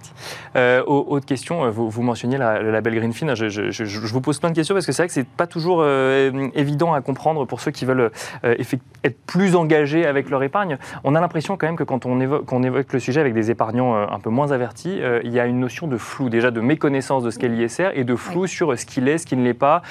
Euh, 0.55 0.83
autre 0.85 1.25
question, 1.25 1.69
vous, 1.69 1.89
vous 1.89 2.01
mentionniez 2.01 2.37
la, 2.37 2.61
le 2.61 2.71
label 2.71 2.95
Greenfin. 2.95 3.35
Je, 3.35 3.49
je, 3.49 3.83
vous 4.13 4.21
pose 4.21 4.39
plein 4.39 4.49
de 4.49 4.55
questions 4.55 4.75
parce 4.75 4.85
que 4.85 4.91
c'est 4.91 5.03
vrai 5.03 5.07
que 5.07 5.13
c'est 5.13 5.27
pas 5.27 5.47
toujours 5.47 5.85
évident 6.55 6.93
à 6.93 7.01
comprendre 7.01 7.45
pour 7.45 7.61
ceux 7.61 7.71
qui 7.71 7.85
veulent 7.85 8.11
être 8.43 9.17
plus 9.25 9.55
engagés 9.55 10.05
avec 10.05 10.29
leur 10.29 10.43
épargne. 10.43 10.77
On 11.03 11.15
a 11.15 11.21
l'impression 11.21 11.57
quand 11.57 11.67
même 11.67 11.75
que 11.75 11.83
quand 11.83 12.05
on 12.05 12.19
évoque, 12.19 12.51
évoque, 12.63 12.93
le 12.93 12.99
sujet 12.99 13.21
avec 13.21 13.33
des 13.33 13.51
épargnants 13.51 13.95
un 13.95 14.19
peu 14.19 14.29
moins 14.29 14.51
avertis, 14.51 14.99
il 15.23 15.31
y 15.31 15.39
a 15.39 15.45
une 15.45 15.59
notion 15.59 15.87
de 15.87 15.97
flou, 15.97 16.29
déjà 16.29 16.51
de 16.51 16.61
méconnaissance 16.61 17.23
de 17.23 17.29
ce 17.29 17.39
qu'est 17.39 17.49
l'ISR 17.49 17.89
et 17.93 18.03
de 18.03 18.15
flou 18.15 18.47
sur 18.47 18.77
ce 18.77 18.85
qu'il 18.85 19.07
est, 19.07 19.17
ce 19.17 19.25
qui 19.25 19.35
ne 19.35 19.43
l'est 19.43 19.53
pas. 19.53 19.81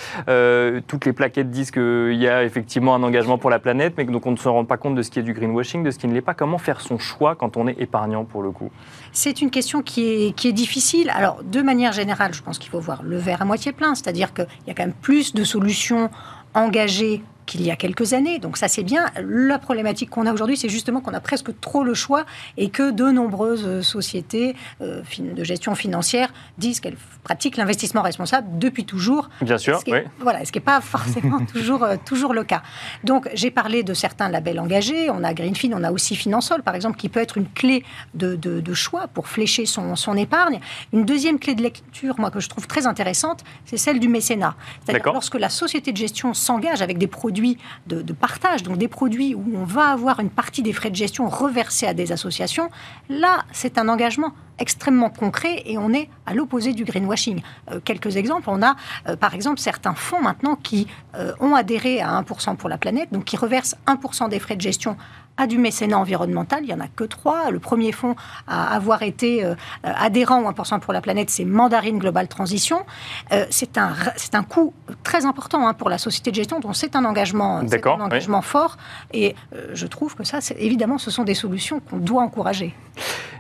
toutes 0.87 1.05
les 1.05 1.13
plaquettes 1.13 1.51
disent 1.51 1.71
qu'il 1.71 2.15
y 2.15 2.29
a 2.29 2.45
effectivement 2.45 2.95
un 2.95 3.03
engagement 3.03 3.39
pour 3.39 3.51
la 3.51 3.59
planète, 3.59 3.95
mais 3.97 4.05
donc 4.05 4.27
on 4.27 4.33
ne 4.33 4.37
se 4.37 4.49
rend 4.57 4.65
pas 4.65 4.77
compte 4.77 4.95
de 4.95 5.03
ce 5.03 5.11
qui 5.11 5.19
est 5.19 5.23
du 5.23 5.33
greenwashing, 5.33 5.83
de 5.83 5.91
ce 5.91 5.99
qui 5.99 6.07
ne 6.07 6.15
l'est 6.15 6.21
pas. 6.21 6.35
Comment 6.35 6.59
faire 6.59 6.81
son 6.81 6.99
choix 6.99 7.35
quand 7.35 7.57
on 7.57 7.69
est 7.69 7.81
épargnant 7.81 8.25
pour 8.25 8.43
le 8.43 8.51
coup? 8.51 8.71
C'est 9.13 9.41
une 9.41 9.51
question 9.51 9.83
qui 9.83 10.07
est, 10.07 10.33
qui 10.35 10.49
est 10.49 10.53
difficile. 10.53 11.11
Alors, 11.11 11.43
de 11.43 11.63
manière 11.63 11.93
générale, 11.93 12.35
je 12.35 12.43
pense 12.43 12.59
qu'il 12.59 12.71
faut 12.71 12.81
voir 12.81 13.03
le 13.03 13.17
verre 13.17 13.43
à 13.43 13.45
moitié 13.45 13.73
plein, 13.73 13.95
c'est-à-dire 13.95 14.35
qu'il 14.35 14.47
y 14.67 14.71
a 14.71 14.75
quand 14.75 14.85
même 14.85 14.95
plus 15.01 15.35
de 15.35 15.45
solutions 15.45 16.11
engagées 16.55 17.23
qu'il 17.47 17.63
y 17.63 17.71
a 17.71 17.77
quelques 17.77 18.13
années. 18.13 18.39
Donc 18.39 18.57
ça, 18.57 18.69
c'est 18.69 18.83
bien. 18.83 19.07
La 19.23 19.59
problématique 19.59 20.11
qu'on 20.11 20.27
a 20.27 20.33
aujourd'hui, 20.33 20.57
c'est 20.57 20.69
justement 20.69 21.01
qu'on 21.01 21.15
a 21.15 21.21
presque 21.21 21.59
trop 21.61 21.85
le 21.85 21.95
choix 21.95 22.27
et 22.57 22.69
que 22.69 22.91
de 22.91 23.11
nombreuses 23.11 23.83
sociétés 23.83 24.57
euh, 24.81 25.03
de 25.19 25.45
gestion 25.45 25.75
financière 25.75 26.33
disent 26.59 26.81
qu'elles 26.81 26.97
pratiquent 27.23 27.57
l'investissement 27.57 28.03
responsable 28.03 28.59
depuis 28.59 28.85
toujours. 28.85 29.31
Bien 29.41 29.59
sûr, 29.59 29.81
oui. 29.87 29.99
voilà, 30.21 30.45
ce 30.45 30.53
qui 30.53 30.59
n'est 30.59 30.65
pas 30.65 30.81
forcément 30.81 31.45
toujours, 31.53 31.85
euh, 31.85 31.97
toujours 32.05 32.35
le 32.35 32.45
cas. 32.45 32.63
Donc 33.05 33.29
j'ai 33.35 33.51
parlé 33.51 33.83
de 33.83 33.95
certains 33.95 34.29
labels 34.29 34.61
engagés. 34.61 35.09
On 35.11 35.23
a 35.25 35.33
Greenfin, 35.33 35.71
on 35.73 35.85
a 35.85 35.93
aussi 35.93 36.17
Finansol, 36.17 36.63
par 36.63 36.75
exemple, 36.75 36.97
qui 36.97 37.09
peut 37.09 37.21
être 37.21 37.39
une 37.39 37.49
clé 37.49 37.85
de, 38.15 38.35
de, 38.35 38.75
choix 38.75 39.07
pour 39.09 39.29
flécher 39.29 39.65
son, 39.65 39.97
son, 39.97 40.17
épargne. 40.17 40.61
Une 40.93 41.05
deuxième 41.05 41.39
clé 41.39 41.55
de 41.55 41.63
lecture, 41.63 42.19
moi, 42.19 42.31
que 42.31 42.41
je 42.41 42.49
trouve 42.49 42.67
très 42.67 42.87
intéressante, 42.87 43.45
c'est 43.65 43.77
celle 43.77 44.01
du 44.01 44.09
mécénat. 44.09 44.55
C'est-à-dire 44.85 45.13
lorsque 45.13 45.37
la 45.37 45.49
société 45.49 45.93
de 45.93 45.97
gestion 45.97 46.35
s'engage 46.35 46.83
avec 46.83 46.99
des 46.99 47.07
produits 47.07 47.36
de, 47.87 48.13
partage, 48.13 48.63
donc 48.63 48.79
des 48.79 48.89
produits 48.89 49.35
où 49.35 49.45
on 49.55 49.65
va 49.65 49.89
avoir 49.89 50.21
une 50.21 50.31
partie 50.31 50.63
des 50.63 50.73
frais 50.73 50.91
de 50.91 50.97
gestion 50.97 51.29
reversés 51.29 51.87
à 51.87 51.95
des 51.95 52.13
associations, 52.13 52.71
là, 53.09 53.45
c'est 53.53 53.79
un 53.79 53.89
engagement 53.89 54.33
extrêmement 54.59 55.11
concret 55.11 55.63
et 55.67 55.77
on 55.77 55.93
est 55.93 56.09
à 56.25 56.35
l'opposé 56.35 56.73
du 56.73 56.85
greenwashing. 56.85 57.43
Euh, 57.71 57.81
quelques 57.85 58.17
exemples, 58.17 58.49
on 58.49 58.63
a 58.63 58.75
euh, 59.07 59.17
par 59.17 59.35
exemple 59.35 59.61
certains 59.61 59.95
fonds 59.95 60.23
maintenant 60.23 60.57
qui 60.57 60.87
euh, 61.15 61.33
ont 61.41 61.55
adhéré 61.55 62.01
à 62.01 62.21
1% 62.23 62.57
pour 62.57 62.69
la 62.69 62.79
planète, 62.79 63.13
donc 63.13 63.25
qui 63.25 63.37
reversent 63.37 63.77
1% 63.87 64.31
des 64.31 64.39
frais 64.39 64.57
de 64.57 64.63
gestion 64.63 64.97
à 65.37 65.47
du 65.47 65.59
mécénat 65.59 65.99
environnemental. 65.99 66.61
Il 66.63 66.67
n'y 66.67 66.75
en 66.75 66.81
a 66.81 66.89
que 66.89 67.05
trois. 67.05 67.51
Le 67.51 67.59
premier 67.59 67.93
fonds 67.93 68.17
à 68.47 68.75
avoir 68.75 69.03
été 69.03 69.45
adhérent 69.83 70.43
au 70.43 70.51
1% 70.51 70.81
pour 70.81 70.93
la 70.93 71.01
planète, 71.01 71.31
c'est 71.31 71.45
Mandarine 71.45 71.99
Global 71.99 72.29
Transition. 72.29 72.85
c'est 73.51 73.79
un, 73.79 73.93
un 74.33 74.43
coût 74.43 74.73
très 75.03 75.27
important 75.27 75.67
hein, 75.67 75.75
pour 75.75 75.91
la 75.91 75.99
société 75.99 76.31
de 76.31 76.37
gestion, 76.37 76.61
donc 76.61 76.77
c'est 76.77 76.97
un 76.97 77.05
engagement, 77.05 77.59
un 77.59 78.01
engagement 78.01 78.43
fort. 78.43 78.77
Et 79.13 79.35
je 79.73 79.87
trouve 79.87 80.15
que 80.15 80.25
ça, 80.25 80.39
évidemment, 80.57 80.99
ce 80.99 81.11
sont 81.11 81.25
des 81.25 81.35
solutions 81.35 81.81
qu'on 81.81 81.99
doit 81.99 82.23
encourager. 82.23 82.75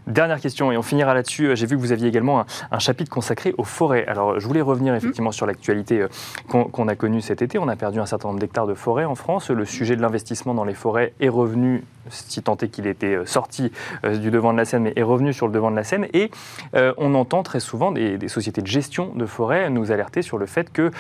Dernière 0.07 0.41
question, 0.41 0.71
et 0.71 0.77
on 0.77 0.83
finira 0.83 1.15
là-dessus. 1.15 1.57
J'ai 1.57 1.67
vu 1.67 1.75
que 1.75 1.81
vous 1.81 1.91
aviez 1.91 2.07
également 2.07 2.45
un, 2.71 2.79
chapitre 2.79 3.11
consacré 3.11 3.53
aux 3.59 3.65
forêts. 3.65 4.07
Alors, 4.07 4.39
je 4.39 4.47
voulais 4.47 4.61
revenir 4.61 4.93
mmh. 4.93 4.97
effectivement 4.99 5.33
sur 5.33 5.47
l'actualité 5.47 6.03
euh, 6.03 6.09
qu'on 6.47 6.87
a 6.87 6.95
connue 6.95 7.21
cet 7.21 7.43
été. 7.43 7.59
On 7.59 7.67
a 7.67 7.75
perdu 7.75 7.99
un 7.99 8.07
certain 8.07 8.29
nombre 8.29 8.39
d'hectares 8.39 8.69
de 8.69 8.75
forêts 8.75 9.05
en 9.05 9.17
France. 9.17 9.51
Le 9.51 9.65
sujet 9.65 9.97
de 9.97 10.03
l'investissement 10.03 10.55
dans 10.55 10.63
les 10.63 10.75
forêts 10.75 11.13
est 11.19 11.29
revenu, 11.29 11.83
si 12.09 12.41
tant 12.41 12.57
est 12.59 12.69
qu'il 12.69 12.87
était 12.87 13.17
euh, 13.17 13.27
sorti 13.27 13.73
euh, 14.05 14.17
du 14.17 14.31
devant 14.31 14.53
de 14.53 14.59
la 14.59 14.65
scène, 14.65 14.85
mais 14.85 14.93
est 14.95 15.03
revenu 15.03 15.33
sur 15.33 15.49
le 15.49 15.53
devant 15.53 15.73
de 15.73 15.77
la 15.77 15.85
scène. 15.85 16.07
Et 16.13 16.31
on 16.73 17.15
entend 17.15 17.43
très 17.43 17.59
souvent 17.59 17.91
des, 17.91 18.17
des, 18.17 18.29
sociétés 18.29 18.63
de 18.63 18.67
gestion 18.67 19.13
de 19.15 19.27
forêts 19.27 19.71
nous 19.71 19.91
alerter 19.91 20.23
sur 20.23 20.39
le 20.39 20.47
fait 20.47 20.73
que 20.73 20.91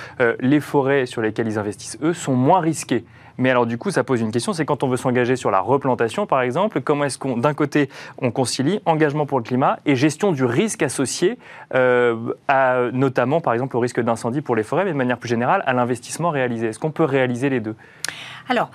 les 0.40 0.60
forêts 0.60 1.06
sur 1.06 1.22
lesquelles 1.22 1.46
ils 1.46 1.58
investissent, 1.58 1.98
eux, 2.02 2.12
sont 2.12 2.34
moins 2.34 2.60
risquées 2.60 3.04
mais 3.38 3.50
alors 3.50 3.66
du 3.66 3.78
coup, 3.78 3.90
ça 3.90 4.04
pose 4.04 4.20
une 4.20 4.30
question, 4.30 4.52
c'est 4.52 4.64
quand 4.64 4.82
on 4.82 4.88
veut 4.88 4.96
s'engager 4.96 5.36
sur 5.36 5.50
la 5.50 5.60
replantation, 5.60 6.26
par 6.26 6.42
exemple, 6.42 6.80
comment 6.80 7.04
est-ce 7.04 7.18
qu'on, 7.18 7.36
d'un 7.36 7.54
côté, 7.54 7.88
on 8.18 8.30
concilie 8.30 8.80
engagement 8.84 9.26
pour 9.26 9.38
le 9.38 9.44
climat 9.44 9.78
et 9.86 9.96
gestion 9.96 10.32
du 10.32 10.44
risque 10.44 10.82
associé, 10.82 11.38
euh, 11.74 12.16
à, 12.48 12.90
notamment, 12.92 13.40
par 13.40 13.52
exemple, 13.52 13.76
au 13.76 13.80
risque 13.80 14.00
d'incendie 14.00 14.40
pour 14.40 14.56
les 14.56 14.62
forêts, 14.62 14.84
mais 14.84 14.92
de 14.92 14.96
manière 14.96 15.18
plus 15.18 15.28
générale, 15.28 15.62
à 15.66 15.72
l'investissement 15.72 16.30
réalisé. 16.30 16.68
Est-ce 16.68 16.78
qu'on 16.78 16.90
peut 16.90 17.04
réaliser 17.04 17.50
les 17.50 17.60
deux? 17.60 17.76
Alors, 18.48 18.70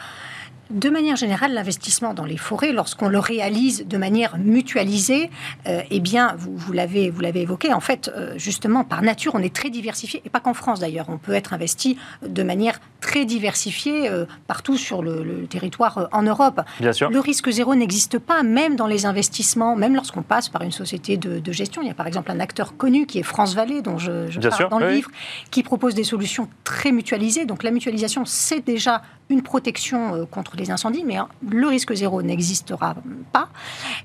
de 0.72 0.90
manière 0.90 1.16
générale, 1.16 1.54
l'investissement 1.54 2.14
dans 2.14 2.26
les 2.26 2.38
forêts, 2.38 2.72
lorsqu'on 2.72 3.10
le 3.10 3.20
réalise 3.20 3.86
de 3.88 3.98
manière 3.98 4.38
mutualisée, 4.38 5.30
euh, 5.68 5.82
eh 5.90 6.00
bien, 6.00 6.36
vous, 6.38 6.56
vous 6.56 6.72
l'avez 6.74 7.12
évoqué, 7.36 7.74
en 7.74 7.80
fait, 7.80 8.12
euh, 8.16 8.34
justement, 8.38 8.84
par 8.84 9.02
nature, 9.02 9.34
on 9.36 9.40
est 9.40 9.54
très 9.54 9.70
diversifié, 9.70 10.22
et 10.26 10.30
pas 10.30 10.40
qu'en 10.40 10.54
France 10.54 10.80
d'ailleurs, 10.80 11.08
on 11.10 11.18
peut 11.18 11.34
être 11.34 11.54
investi 11.54 11.98
de 12.26 12.44
manière 12.44 12.80
très 13.02 13.26
diversifiée 13.26 14.10
euh, 14.10 14.26
partout 14.48 14.78
sur 14.78 15.02
le, 15.02 15.46
territoire 15.50 16.08
en 16.12 16.24
Europe. 16.24 16.62
Bien 16.80 16.94
sûr. 16.94 17.10
Le 17.10 17.20
risque 17.20 17.50
zéro 17.50 17.76
n'existe 17.76 18.20
pas, 18.20 18.44
même 18.44 18.76
dans 18.76 18.88
les 18.88 19.06
investissements, 19.06 19.76
même 19.76 19.96
lorsqu'on 19.96 20.22
passe 20.22 20.50
par 20.50 20.62
une 20.62 20.72
société 20.72 21.18
de, 21.18 21.52
gestion. 21.52 21.82
Il 21.82 21.88
y 21.88 21.92
a 21.92 21.94
par 21.94 22.08
exemple 22.08 22.32
un 22.32 22.40
acteur 22.40 22.78
connu 22.78 23.06
qui 23.06 23.20
est 23.20 23.24
France 23.24 23.56
Vallée, 23.56 23.82
dont 23.82 23.98
je, 23.98 24.40
parle 24.48 24.70
dans 24.70 24.80
le 24.80 24.92
livre, 24.92 25.12
qui 25.50 25.64
propose 25.64 25.96
des 25.96 26.04
solutions 26.04 26.48
très 26.64 26.92
mutualisées. 26.92 27.46
Donc 27.46 27.64
la 27.64 27.72
mutualisation, 27.72 28.24
c'est 28.26 28.66
déjà 28.66 29.02
une 29.32 29.42
protection 29.42 30.26
contre 30.30 30.56
les 30.58 30.72
incendies, 30.72 31.04
mais 31.06 31.18
hein, 31.18 31.28
le 31.50 31.68
risque 31.68 31.94
zéro 31.94 32.22
n'existera 32.22 32.96
pas. 33.32 33.50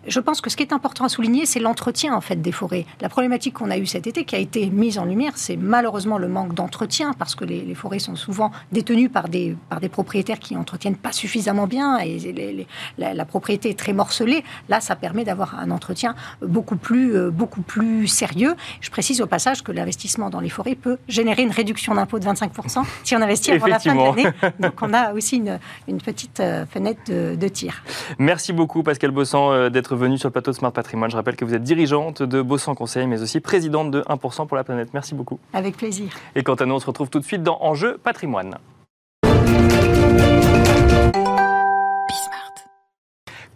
Je 0.07 0.21
pense 0.21 0.41
que 0.41 0.51
ce 0.51 0.57
qui 0.57 0.63
est 0.63 0.73
important 0.73 1.05
à 1.05 1.09
souligner, 1.09 1.47
c'est 1.47 1.61
l'entretien 1.61 2.15
en 2.15 2.21
fait 2.21 2.41
des 2.41 2.53
forêts. 2.53 2.87
La 3.01 3.09
problématique 3.09 3.55
qu'on 3.55 3.71
a 3.71 3.79
eue 3.79 3.87
cet 3.87 4.07
été, 4.07 4.25
qui 4.25 4.37
a 4.37 4.39
été 4.39 4.71
mise 4.71 4.99
en 4.99 5.05
lumière, 5.05 5.33
c'est 5.37 5.57
malheureusement 5.57 6.19
le 6.19 6.29
manque 6.29 6.55
d'entretien, 6.55 7.13
parce 7.19 7.35
que 7.35 7.45
les, 7.45 7.75
forêts 7.75 7.99
sont 7.99 8.17
souvent 8.17 8.53
détenues 8.73 9.09
par 9.09 9.29
des, 9.29 9.57
par 9.69 9.81
des 9.81 9.89
propriétaires 9.89 10.39
qui 10.39 10.57
entretiennent 10.57 10.97
pas 10.97 11.13
suffisamment 11.13 11.67
bien, 11.67 11.99
et 11.99 12.67
la, 12.99 13.25
propriété 13.25 13.71
est 13.71 13.79
très 13.79 13.93
morcelée. 13.93 14.45
Là, 14.69 14.81
ça 14.81 14.97
permet 14.97 15.25
d'avoir 15.25 15.59
un 15.59 15.71
entretien 15.71 16.15
beaucoup 16.43 16.77
plus, 16.77 17.17
euh, 17.17 17.31
beaucoup 17.31 17.63
plus 17.63 18.07
sérieux. 18.07 18.55
Je 18.81 18.91
précise 18.91 19.21
au 19.21 19.27
passage 19.27 19.63
que 19.63 19.73
l'investissement 19.73 20.31
dans 20.31 20.41
les 20.41 20.49
forêts 20.49 20.75
peut 20.75 20.99
générer 21.09 21.43
une 21.43 21.51
réduction 21.51 21.95
d'impôt 21.95 22.19
de 22.19 22.25
25% 22.25 22.85
si 23.05 23.15
on 23.17 23.23
investit 23.23 23.53
avant 23.53 23.67
la 23.67 23.79
fin 23.79 23.95
de 23.95 24.01
l'année. 24.01 24.27
Donc 24.61 24.81
on 24.83 24.93
a 24.93 25.13
aussi 25.17 25.37
une, 25.37 25.59
une 25.89 25.99
petite 25.99 26.41
euh, 26.41 26.67
fenêtre 26.67 27.01
de, 27.09 27.49
tir. 27.49 27.83
Merci 28.19 28.53
beaucoup 28.53 28.83
Pascal 28.83 29.11
Bossan 29.11 29.53
euh, 29.53 29.71
d'être 29.71 29.97
venu 29.97 30.19
sur 30.19 30.29
le 30.29 30.33
plateau 30.33 30.51
de 30.51 30.57
Smart 30.57 30.73
Patrimoine. 30.73 31.11
Je 31.11 31.17
rappelle 31.17 31.37
que 31.37 31.45
vous 31.45 31.55
êtes 31.55 31.63
dirigeante 31.63 32.23
de 32.23 32.43
Bossan 32.43 32.75
Conseil, 32.75 33.07
mais 33.07 33.23
aussi 33.23 33.41
présidente 33.41 33.91
de 33.91 34.03
1% 34.03 34.47
pour 34.47 34.57
la 34.57 34.65
planète. 34.65 34.91
Merci 34.95 35.15
beaucoup. 35.15 35.39
Avec 35.53 35.77
plaisir. 35.77 36.09
Et 36.35 36.43
quant 36.43 36.55
à 36.55 36.67
nous, 36.67 36.75
on 36.75 36.81
se 36.81 36.87
retrouve 36.87 37.11
tout 37.11 37.21
de 37.21 37.25
suite 37.25 37.43
dans 37.43 37.59
Enjeu 37.61 37.99
Patrimoine. 38.03 38.57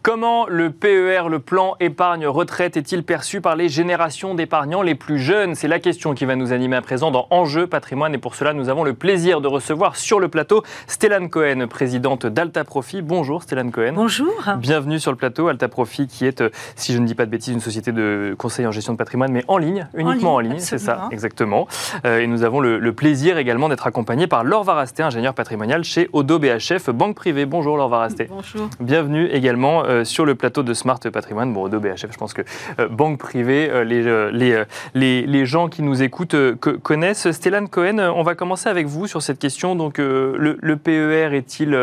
Comment 0.02 0.47
le 0.49 0.71
PER, 0.71 1.28
le 1.28 1.40
plan 1.40 1.76
épargne 1.78 2.26
retraite, 2.26 2.78
est-il 2.78 3.02
perçu 3.02 3.42
par 3.42 3.54
les 3.54 3.69
générations 3.69 4.35
d'épargnants 4.35 4.80
les 4.80 4.95
plus 4.95 5.19
jeunes? 5.19 5.54
C'est 5.54 5.69
la 5.69 5.78
question 5.78 6.14
qui 6.14 6.25
va 6.25 6.37
nous 6.37 6.54
animer 6.54 6.76
à 6.76 6.80
présent 6.80 7.11
dans 7.11 7.26
Enjeu 7.28 7.66
patrimoine. 7.66 8.14
Et 8.14 8.19
pour 8.19 8.35
cela, 8.35 8.54
nous 8.54 8.71
avons 8.71 8.83
le 8.83 8.95
plaisir 8.95 9.42
de 9.42 9.47
recevoir 9.47 9.97
sur 9.97 10.19
le 10.19 10.28
plateau 10.28 10.62
Stéphane 10.87 11.28
Cohen, 11.28 11.66
présidente 11.69 12.25
d'Alta 12.25 12.64
Profit. 12.64 13.02
Bonjour 13.02 13.42
Stéphane 13.42 13.71
Cohen. 13.73 13.92
Bonjour. 13.95 14.33
Bienvenue 14.57 14.99
sur 14.99 15.11
le 15.11 15.19
plateau. 15.19 15.49
Alta 15.49 15.69
Profit 15.69 16.07
qui 16.07 16.25
est, 16.25 16.40
euh, 16.40 16.49
si 16.76 16.95
je 16.95 16.99
ne 16.99 17.07
dis 17.07 17.14
pas 17.14 17.26
de 17.26 17.30
bêtises, 17.30 17.52
une 17.52 17.61
société 17.61 17.92
de 17.92 18.35
conseil 18.38 18.66
en 18.66 18.73
gestion 18.73 18.95
de 18.95 18.99
patrimoine, 18.99 19.33
mais 19.33 19.45
en 19.49 19.59
ligne, 19.59 19.87
uniquement 19.92 20.37
en 20.37 20.40
ligne, 20.40 20.61
c'est 20.61 20.78
ça, 20.78 21.11
exactement. 21.11 21.69
Euh, 22.07 22.21
et 22.21 22.26
nous 22.26 22.42
avons 22.42 22.61
le, 22.61 22.92
plaisir 22.95 23.37
également 23.37 23.69
d'être 23.69 23.87
accompagné 23.87 24.26
par 24.26 24.45
Laure 24.45 24.64
Varasté, 24.64 25.02
ingénieur 25.02 25.35
patrimonial 25.35 25.85
chez 25.85 26.09
Odo 26.14 26.38
BHF, 26.38 26.88
banque 26.88 27.16
privée. 27.16 27.45
Bonjour 27.45 27.76
Laure 27.76 27.90
Varasté. 27.90 28.28
Bonjour. 28.30 28.71
Bienvenue 28.80 29.26
également 29.26 29.85
euh, 29.91 30.05
sur 30.05 30.25
le 30.25 30.35
plateau 30.35 30.63
de 30.63 30.73
Smart 30.73 31.01
Patrimoine. 31.01 31.53
Bon, 31.53 31.65
Odo 31.65 31.81
BHF, 31.81 32.13
je 32.13 32.17
pense 32.17 32.33
que 32.33 32.43
euh, 32.79 32.89
banque 32.89 33.19
privée, 33.19 33.69
euh, 33.71 33.83
les, 33.85 34.65
les, 34.95 35.27
les, 35.27 35.47
gens 35.47 35.69
qui 35.69 35.83
nous 35.83 36.03
écoutent 36.03 36.37
connaissent. 36.83 37.31
Stellan 37.31 37.67
Cohen, 37.67 37.99
on 37.99 38.23
va 38.23 38.35
commencer 38.35 38.69
avec 38.69 38.87
vous 38.87 39.07
sur 39.07 39.21
cette 39.23 39.39
question. 39.39 39.75
Donc, 39.75 39.99
le, 39.99 40.77
PER 40.77 41.35
est-il 41.35 41.77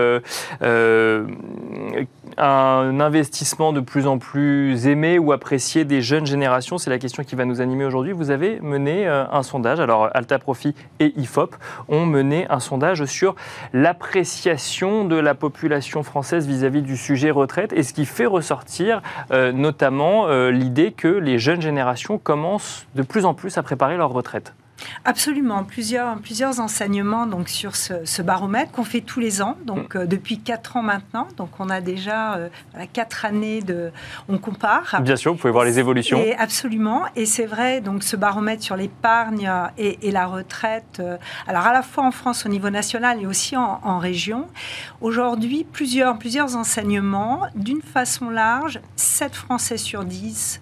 un 2.38 3.00
investissement 3.00 3.74
de 3.74 3.80
plus 3.80 4.08
en 4.08 4.20
plus 4.20 4.88
aimé 4.88 5.20
ou 5.20 5.32
apprécié 5.32 5.86
des 5.86 6.02
jeunes 6.02 6.26
générations? 6.26 6.78
C'est 6.78 6.90
la 6.90 7.00
question 7.00 7.24
qui 7.24 7.36
va 7.36 7.46
nous 7.46 7.62
animer 7.62 7.86
aujourd'hui. 7.86 8.14
Vous 8.14 8.32
avez 8.32 8.60
mené 8.62 9.08
un 9.08 9.44
sondage, 9.44 9.80
alors 9.80 10.10
Alta 10.14 10.40
Profit 10.40 10.76
et 11.00 11.14
IFOP 11.18 11.56
ont 11.90 12.06
mené 12.06 12.46
un 12.50 12.60
sondage 12.60 13.06
sur 13.06 13.36
l'appréciation 13.74 15.06
de 15.06 15.16
la 15.16 15.36
population 15.36 16.04
française 16.04 16.48
vis-à-vis 16.48 16.82
du 16.82 16.96
sujet 16.96 17.32
retraite 17.32 17.74
qui 17.98 18.06
fait 18.06 18.28
ressortir 18.28 19.02
euh, 19.32 19.52
notamment 19.52 20.28
euh, 20.28 20.52
l'idée 20.52 20.92
que 20.92 21.08
les 21.08 21.40
jeunes 21.40 21.64
générations 21.64 22.20
commencent 22.20 22.86
de 22.94 23.02
plus 23.02 23.26
en 23.26 23.34
plus 23.34 23.58
à 23.58 23.64
préparer 23.64 23.98
leur 23.98 24.12
retraite. 24.12 24.54
Absolument, 25.06 25.64
plusieurs, 25.64 26.18
plusieurs 26.18 26.60
enseignements 26.60 27.26
donc 27.26 27.50
sur 27.50 27.76
ce, 27.76 28.22
baromètre 28.22 28.72
qu'on 28.72 28.84
fait 28.84 29.02
tous 29.02 29.20
les 29.20 29.42
ans, 29.42 29.58
donc 29.66 29.96
mm. 29.96 30.00
euh, 30.00 30.06
depuis 30.06 30.40
quatre 30.40 30.78
ans 30.78 30.84
maintenant. 30.84 31.28
Donc 31.38 31.50
on 31.60 31.70
a 31.70 31.82
déjà 31.82 32.36
euh, 32.36 32.50
quatre 32.94 33.26
années 33.26 33.62
de, 33.62 33.92
on 34.28 34.38
compare. 34.38 35.02
Bien 35.02 35.16
sûr, 35.16 35.32
vous 35.32 35.38
pouvez 35.38 35.52
voir 35.52 35.66
les 35.66 35.80
évolutions. 35.80 36.20
Et 36.20 36.36
absolument, 36.36 37.04
et 37.16 37.26
c'est 37.26 37.46
vrai. 37.46 37.82
Donc 37.82 38.04
ce 38.04 38.16
baromètre 38.16 38.64
sur 38.64 38.76
l'épargne 38.76 39.52
et, 39.78 40.12
la 40.12 40.26
retraite, 40.26 41.00
euh, 41.00 41.18
alors 41.48 41.66
à 41.66 41.74
la 41.74 41.82
fois 41.82 42.06
en 42.06 42.12
France 42.12 42.46
au 42.46 42.50
niveau 42.50 42.70
national 42.70 43.22
et 43.22 43.26
aussi 43.26 43.56
en, 43.58 43.80
en 43.84 44.00
région. 44.00 44.48
Aujourd'hui, 45.02 45.66
plusieurs 45.70 46.18
plusieurs 46.18 46.56
enseignements 46.56 47.42
d'une 47.56 47.82
façon 47.82 48.30
large. 48.30 48.80
7 48.96 49.36
Français 49.36 49.78
sur 49.78 50.04
10 50.04 50.62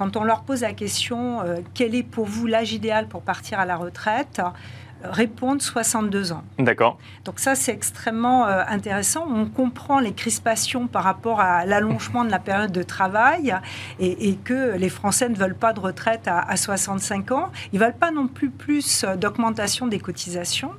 quand 0.00 0.16
on 0.16 0.24
leur 0.24 0.44
pose 0.44 0.62
la 0.62 0.72
question 0.72 1.42
euh, 1.42 1.56
quel 1.74 1.94
est 1.94 2.02
pour 2.02 2.24
vous 2.24 2.46
l'âge 2.46 2.72
idéal 2.72 3.06
pour 3.06 3.20
partir 3.20 3.60
à 3.60 3.66
la 3.66 3.76
retraite 3.76 4.40
euh, 4.40 5.08
répondent 5.10 5.60
62 5.60 6.32
ans. 6.32 6.42
D'accord. 6.58 6.98
Donc 7.26 7.38
ça, 7.38 7.54
c'est 7.54 7.72
extrêmement 7.72 8.46
euh, 8.46 8.62
intéressant. 8.66 9.26
On 9.30 9.44
comprend 9.44 10.00
les 10.00 10.14
crispations 10.14 10.86
par 10.86 11.04
rapport 11.04 11.40
à 11.40 11.66
l'allongement 11.66 12.24
de 12.24 12.30
la 12.30 12.38
période 12.38 12.72
de 12.72 12.82
travail 12.82 13.54
et, 13.98 14.36
que 14.36 14.74
les 14.78 14.88
Français 14.88 15.28
ne 15.28 15.34
veulent 15.34 15.54
pas 15.54 15.74
de 15.74 15.80
retraite 15.80 16.26
à, 16.28 16.38
à 16.38 16.56
65 16.56 17.32
ans. 17.32 17.50
Ils 17.74 17.78
ne 17.78 17.84
veulent 17.84 17.92
pas 17.92 18.10
non 18.10 18.26
plus 18.26 18.48
plus 18.48 19.04
d'augmentation 19.18 19.86
des 19.86 19.98
cotisations. 19.98 20.72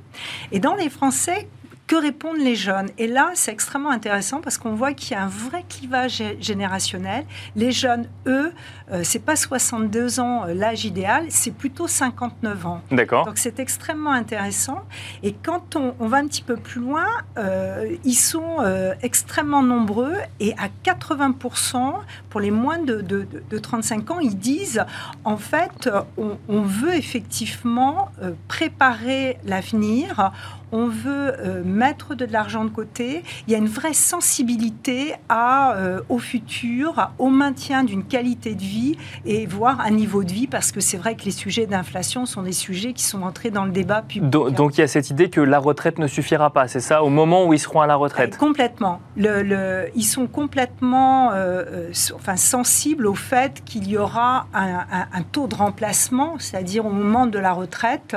Et 0.50 0.58
dans 0.58 0.74
les 0.74 0.90
Français, 0.90 1.48
que 1.92 1.96
répondent 1.96 2.38
les 2.38 2.56
jeunes 2.56 2.88
Et 2.96 3.06
là, 3.06 3.32
c'est 3.34 3.52
extrêmement 3.52 3.90
intéressant 3.90 4.40
parce 4.40 4.56
qu'on 4.56 4.74
voit 4.74 4.94
qu'il 4.94 5.12
y 5.12 5.14
a 5.14 5.24
un 5.24 5.28
vrai 5.28 5.62
clivage 5.68 6.22
générationnel. 6.40 7.26
Les 7.54 7.70
jeunes, 7.70 8.06
eux, 8.26 8.50
euh, 8.90 9.02
c'est 9.04 9.18
pas 9.18 9.36
62 9.36 10.18
ans 10.18 10.44
euh, 10.46 10.54
l'âge 10.54 10.86
idéal, 10.86 11.26
c'est 11.28 11.50
plutôt 11.50 11.86
59 11.86 12.66
ans. 12.66 12.80
D'accord. 12.90 13.26
Donc 13.26 13.36
c'est 13.36 13.60
extrêmement 13.60 14.12
intéressant. 14.12 14.84
Et 15.22 15.34
quand 15.34 15.76
on, 15.76 16.06
va 16.06 16.16
un 16.16 16.26
petit 16.28 16.40
peu 16.40 16.56
plus 16.56 16.80
loin, 16.80 17.04
euh, 17.36 17.94
ils 18.04 18.14
sont 18.14 18.56
extrêmement 19.02 19.62
nombreux 19.62 20.14
et 20.40 20.54
à 20.54 20.68
80% 20.84 21.94
pour 22.30 22.40
les 22.40 22.50
moins 22.50 22.78
de, 22.78 23.02
de, 23.02 23.26
de 23.50 23.58
35 23.58 24.10
ans, 24.12 24.18
ils 24.18 24.38
disent 24.38 24.82
en 25.24 25.36
fait, 25.36 25.90
on, 26.16 26.38
on 26.48 26.62
veut 26.62 26.94
effectivement 26.94 28.10
préparer 28.48 29.38
l'avenir 29.44 30.32
on 30.72 30.86
veut 30.86 31.34
euh, 31.38 31.62
mettre 31.64 32.14
de 32.14 32.24
l'argent 32.24 32.64
de 32.64 32.70
côté. 32.70 33.22
Il 33.46 33.52
y 33.52 33.54
a 33.54 33.58
une 33.58 33.68
vraie 33.68 33.92
sensibilité 33.92 35.14
à, 35.28 35.74
euh, 35.76 36.00
au 36.08 36.18
futur, 36.18 37.10
au 37.18 37.28
maintien 37.28 37.84
d'une 37.84 38.04
qualité 38.04 38.54
de 38.54 38.62
vie 38.62 38.96
et 39.26 39.46
voire 39.46 39.80
un 39.80 39.90
niveau 39.90 40.24
de 40.24 40.32
vie, 40.32 40.46
parce 40.46 40.72
que 40.72 40.80
c'est 40.80 40.96
vrai 40.96 41.14
que 41.14 41.24
les 41.24 41.30
sujets 41.30 41.66
d'inflation 41.66 42.26
sont 42.26 42.42
des 42.42 42.52
sujets 42.52 42.94
qui 42.94 43.04
sont 43.04 43.22
entrés 43.22 43.50
dans 43.50 43.64
le 43.64 43.70
débat 43.70 44.02
public. 44.02 44.30
Donc, 44.30 44.78
il 44.78 44.80
y 44.80 44.84
a 44.84 44.88
cette 44.88 45.10
idée 45.10 45.28
que 45.28 45.40
la 45.40 45.58
retraite 45.58 45.98
ne 45.98 46.06
suffira 46.06 46.50
pas, 46.50 46.66
c'est 46.68 46.80
ça, 46.80 47.02
au 47.02 47.10
moment 47.10 47.46
où 47.46 47.52
ils 47.52 47.58
seront 47.58 47.82
à 47.82 47.86
la 47.86 47.96
retraite? 47.96 48.38
Complètement. 48.38 49.00
Le, 49.16 49.88
ils 49.94 50.04
sont 50.04 50.26
complètement 50.26 51.32
euh, 51.32 51.90
enfin, 52.14 52.36
sensibles 52.36 53.06
au 53.06 53.14
fait 53.14 53.62
qu'il 53.64 53.88
y 53.88 53.98
aura 53.98 54.46
un, 54.54 55.22
taux 55.30 55.46
de 55.46 55.54
remplacement, 55.54 56.36
c'est-à-dire 56.38 56.86
au 56.86 56.90
moment 56.90 57.26
de 57.26 57.38
la 57.38 57.52
retraite, 57.52 58.16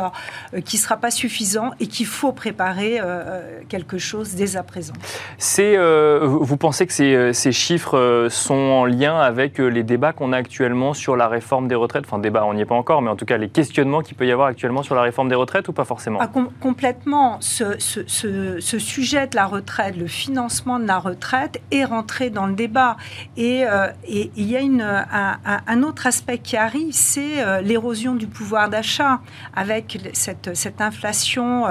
qui 0.64 0.78
ne 0.78 0.82
sera 0.82 0.98
pas 0.98 1.12
suffisant 1.12 1.72
et 1.80 1.88
qu'il 1.88 2.06
faut 2.06 2.32
préparer 2.46 3.00
euh, 3.00 3.04
euh, 3.06 3.62
quelque 3.70 3.98
chose 3.98 4.36
dès 4.36 4.56
à 4.56 4.62
présent. 4.62 4.94
C'est, 5.40 5.76
euh, 5.78 6.20
vous 6.22 6.58
pensez 6.58 6.86
que 6.86 6.94
ces, 6.94 7.34
ces, 7.34 7.52
chiffres 7.52 8.28
sont 8.30 8.54
en 8.54 8.86
lien 8.86 9.20
avec 9.20 9.58
les 9.58 9.82
débats 9.82 10.14
qu'on 10.14 10.32
a 10.32 10.38
actuellement 10.38 10.94
sur 10.94 11.16
la 11.16 11.28
réforme 11.28 11.68
des 11.68 11.74
retraites? 11.74 12.04
Enfin, 12.06 12.20
débat, 12.20 12.46
on 12.46 12.54
n'y 12.54 12.62
est 12.62 12.66
pas 12.66 12.76
encore, 12.76 13.02
mais 13.02 13.10
en 13.10 13.16
tout 13.16 13.26
cas, 13.26 13.38
les 13.38 13.50
questionnements 13.50 14.02
qu'il 14.02 14.16
peut 14.16 14.28
y 14.28 14.32
avoir 14.32 14.48
actuellement 14.48 14.84
sur 14.84 14.94
la 14.94 15.02
réforme 15.02 15.28
des 15.28 15.34
retraites 15.36 15.68
ou 15.70 15.74
pas 15.74 15.86
forcément? 15.86 16.20
Ah, 16.22 16.30
Complètement. 16.60 17.38
Ce, 17.40 17.80
ce, 17.80 18.02
ce, 18.60 18.80
sujet 18.80 19.26
de 19.26 19.36
la 19.36 19.48
retraite, 19.48 19.98
le 19.98 20.06
financement 20.06 20.78
de 20.78 20.86
la 20.86 21.00
retraite, 21.00 21.60
est 21.72 21.86
rentré 21.86 22.30
dans 22.30 22.46
le 22.46 22.54
débat. 22.54 22.96
Et, 23.38 23.64
et 24.08 24.32
il 24.36 24.52
y 24.52 24.56
a 24.56 24.60
une, 24.60 24.84
un, 24.84 25.40
un, 25.68 25.84
autre 25.84 26.06
aspect 26.06 26.38
qui 26.38 26.58
arrive, 26.58 26.94
c'est 26.94 27.62
l'érosion 27.64 28.14
du 28.14 28.28
pouvoir 28.28 28.70
d'achat 28.70 29.22
avec 29.56 29.98
cette, 30.14 30.56
cette 30.56 30.82
inflation 30.82 31.64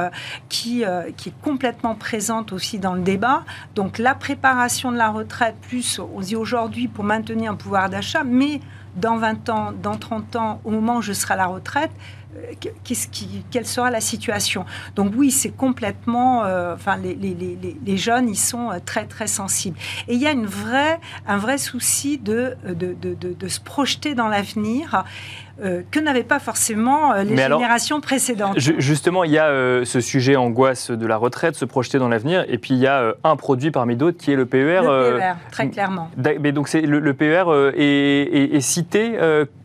qui 0.48 0.63
euh, 0.84 1.10
qui, 1.16 1.30
est 1.30 1.42
complètement 1.42 1.94
présente 1.94 2.52
aussi 2.52 2.78
dans 2.78 2.94
le 2.94 3.02
débat. 3.02 3.44
Donc 3.74 3.98
la 3.98 4.14
préparation 4.14 4.92
de 4.92 4.96
la 4.96 5.10
retraite, 5.10 5.56
plus 5.60 6.00
on 6.14 6.20
dit 6.20 6.36
aujourd'hui 6.36 6.88
pour 6.88 7.04
maintenir 7.04 7.52
un 7.52 7.54
pouvoir 7.54 7.90
d'achat, 7.90 8.24
mais 8.24 8.60
dans 8.96 9.16
20 9.16 9.48
ans, 9.48 9.72
dans 9.82 9.96
30 9.96 10.36
ans, 10.36 10.60
au 10.64 10.70
moment 10.70 10.98
où 10.98 11.02
je 11.02 11.12
serai 11.12 11.34
à 11.34 11.36
la 11.36 11.46
retraite, 11.46 11.90
euh, 12.36 12.52
qu'est-ce 12.84 13.08
qui, 13.08 13.44
quelle 13.50 13.66
sera 13.66 13.90
la 13.90 14.00
situation? 14.00 14.64
Donc 14.96 15.12
oui, 15.16 15.30
c'est 15.30 15.50
complètement, 15.50 16.44
euh, 16.44 16.74
enfin 16.74 16.96
les, 16.96 17.96
jeunes, 17.96 18.28
ils 18.28 18.38
sont 18.38 18.70
très 18.84 19.06
très 19.06 19.26
sensibles. 19.26 19.78
Et 20.08 20.14
il 20.14 20.20
y 20.20 20.26
a 20.26 20.32
une 20.32 20.46
vraie, 20.46 21.00
un 21.26 21.38
vrai 21.38 21.58
souci 21.58 22.18
de, 22.18 22.56
de, 22.66 22.94
de, 22.94 23.14
de 23.14 23.48
se 23.48 23.60
projeter 23.60 24.14
dans 24.14 24.28
l'avenir. 24.28 25.04
Euh, 25.62 25.82
que 25.88 26.00
n'avaient 26.00 26.24
pas 26.24 26.40
forcément 26.40 27.12
euh, 27.12 27.22
les 27.22 27.36
générations 27.36 28.00
précédentes. 28.00 28.58
Justement, 28.58 29.22
il 29.22 29.30
y 29.30 29.38
a 29.38 29.46
euh, 29.46 29.84
ce 29.84 30.00
sujet 30.00 30.34
angoisse 30.34 30.90
de 30.90 31.06
la 31.06 31.16
retraite, 31.16 31.54
se 31.54 31.64
projeter 31.64 31.98
dans 31.98 32.08
l'avenir, 32.08 32.44
et 32.48 32.58
puis 32.58 32.74
il 32.74 32.80
y 32.80 32.88
a 32.88 33.14
un 33.22 33.36
produit 33.36 33.70
parmi 33.70 33.94
d'autres 33.94 34.18
qui 34.18 34.32
est 34.32 34.36
le 34.36 34.46
PER. 34.46 34.80
Le 34.82 35.18
PER, 35.18 35.32
très 35.52 35.68
clairement. 35.68 36.10
Mais 36.40 36.50
donc 36.50 36.72
le, 36.72 36.98
le, 36.98 37.14
PER 37.14 37.44
est, 37.76 38.56
est, 38.56 38.60
cité 38.60 39.16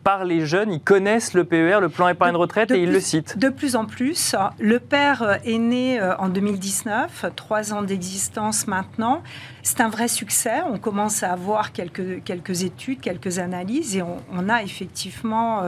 par 0.04 0.24
les 0.24 0.46
jeunes, 0.46 0.72
ils 0.72 0.80
connaissent 0.80 1.34
le 1.34 1.44
PER, 1.44 1.78
le 1.80 1.88
plan 1.88 2.08
épargne 2.08 2.36
retraite 2.36 2.70
et 2.70 2.80
il 2.82 2.92
le 2.92 3.00
cite. 3.00 3.36
De 3.36 3.48
plus 3.48 3.74
en 3.74 3.84
plus. 3.84 4.36
Le 4.60 4.78
père 4.78 5.40
est 5.44 5.58
né 5.58 6.00
en 6.18 6.28
2019, 6.28 7.26
trois 7.34 7.72
ans 7.72 7.82
d'existence 7.82 8.68
maintenant. 8.68 9.22
C'est 9.62 9.80
un 9.80 9.88
vrai 9.88 10.08
succès. 10.08 10.62
On 10.66 10.78
commence 10.78 11.22
à 11.22 11.32
avoir 11.32 11.72
quelques, 11.72 12.22
quelques 12.24 12.62
études, 12.62 13.00
quelques 13.00 13.40
analyses 13.40 13.96
et 13.96 14.02
on, 14.02 14.48
a 14.48 14.62
effectivement 14.62 15.62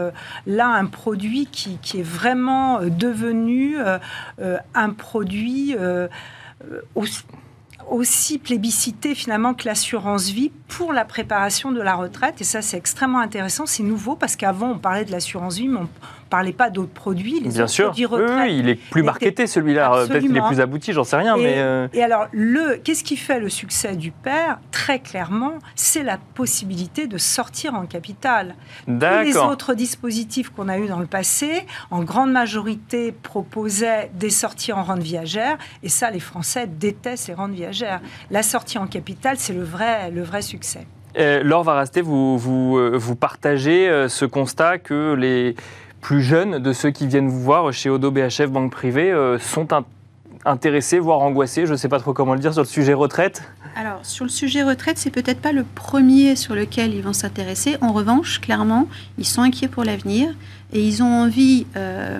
là 0.46 0.68
un 0.68 0.86
produit 0.86 1.46
qui, 1.46 1.78
est 1.98 2.02
vraiment 2.02 2.80
devenu 2.82 3.76
un 4.74 4.90
produit 4.90 5.76
aussi 7.90 8.38
plébiscité 8.38 9.14
finalement 9.14 9.54
que 9.54 9.66
l'assurance 9.66 10.30
vie 10.30 10.50
pour 10.68 10.92
la 10.92 11.04
préparation 11.04 11.72
de 11.72 11.80
la 11.80 11.94
retraite. 11.94 12.40
Et 12.40 12.44
ça, 12.44 12.62
c'est 12.62 12.76
extrêmement 12.76 13.20
intéressant. 13.20 13.66
C'est 13.66 13.82
nouveau 13.82 14.16
parce 14.16 14.36
qu'avant, 14.36 14.70
on 14.70 14.78
parlait 14.78 15.04
de 15.04 15.10
l'assurance 15.10 15.56
vie, 15.56 15.68
mais 15.68 15.80
parlait 16.32 16.54
pas 16.54 16.70
d'autres 16.70 16.94
produits. 16.94 17.40
Les 17.40 17.50
Bien 17.50 17.66
sûr. 17.66 17.92
oui, 17.94 18.56
il 18.58 18.70
est 18.70 18.76
plus 18.76 19.02
marketé 19.02 19.46
celui-là. 19.46 19.92
Euh, 19.92 20.06
peut-être 20.06 20.22
qu'il 20.22 20.34
est 20.34 20.46
plus 20.46 20.60
abouti, 20.60 20.94
j'en 20.94 21.04
sais 21.04 21.16
rien. 21.16 21.36
Et, 21.36 21.42
mais 21.42 21.54
euh, 21.58 21.88
et 21.92 22.02
alors, 22.02 22.26
le, 22.32 22.78
qu'est-ce 22.82 23.04
qui 23.04 23.18
fait 23.18 23.38
le 23.38 23.50
succès 23.50 23.96
du 23.96 24.12
père? 24.12 24.58
Très 24.70 24.98
clairement, 24.98 25.58
c'est 25.74 26.02
la 26.02 26.16
possibilité 26.16 27.06
de 27.06 27.18
sortir 27.18 27.74
en 27.74 27.84
capital. 27.84 28.54
Tous 28.86 28.94
les 29.24 29.36
autres 29.36 29.74
dispositifs 29.74 30.48
qu'on 30.48 30.70
a 30.70 30.78
eus 30.78 30.86
dans 30.86 31.00
le 31.00 31.06
passé, 31.06 31.66
en 31.90 32.02
grande 32.02 32.32
majorité, 32.32 33.12
proposaient 33.12 34.10
des 34.14 34.30
sorties 34.30 34.72
en 34.72 34.84
rente 34.84 35.02
viagère. 35.02 35.58
Et 35.82 35.90
ça, 35.90 36.10
les 36.10 36.20
Français 36.20 36.66
détestent 36.66 37.28
les 37.28 37.34
rentes 37.34 37.52
viagères. 37.52 38.00
La 38.30 38.42
sortie 38.42 38.78
en 38.78 38.86
capital, 38.86 39.36
c'est 39.36 39.52
le 39.52 39.64
vrai, 39.64 40.10
le 40.10 40.22
vrai 40.22 40.40
succès. 40.40 40.86
Euh, 41.18 41.42
Laure 41.42 41.64
Varasté, 41.64 42.00
vous, 42.00 42.38
vous, 42.38 42.78
euh, 42.78 42.96
vous 42.96 43.16
partagez 43.16 44.06
ce 44.08 44.24
constat 44.24 44.78
que 44.78 45.12
les, 45.12 45.56
plus 46.02 46.20
jeunes 46.20 46.58
de 46.58 46.72
ceux 46.74 46.90
qui 46.90 47.06
viennent 47.06 47.28
vous 47.28 47.40
voir 47.40 47.72
chez 47.72 47.88
Odo 47.88 48.10
BHF 48.10 48.50
Banque 48.50 48.72
Privée 48.72 49.10
euh, 49.10 49.38
sont 49.38 49.68
intéressés, 50.44 50.98
voire 50.98 51.20
angoissés, 51.20 51.64
je 51.64 51.72
ne 51.72 51.76
sais 51.76 51.88
pas 51.88 52.00
trop 52.00 52.12
comment 52.12 52.34
le 52.34 52.40
dire, 52.40 52.52
sur 52.52 52.62
le 52.62 52.68
sujet 52.68 52.92
retraite? 52.92 53.44
Alors, 53.76 54.04
sur 54.04 54.24
le 54.24 54.30
sujet 54.30 54.64
retraite, 54.64 54.98
c'est 54.98 55.10
peut-être 55.10 55.40
pas 55.40 55.52
le 55.52 55.62
premier 55.62 56.34
sur 56.34 56.54
lequel 56.54 56.92
ils 56.92 57.02
vont 57.02 57.12
s'intéresser. 57.12 57.76
En 57.80 57.92
revanche, 57.92 58.40
clairement, 58.40 58.88
ils 59.16 59.24
sont 59.24 59.42
inquiets 59.42 59.68
pour 59.68 59.84
l'avenir 59.84 60.34
et 60.72 60.80
ils 60.80 61.02
ont 61.02 61.22
envie 61.22 61.66
euh, 61.76 62.18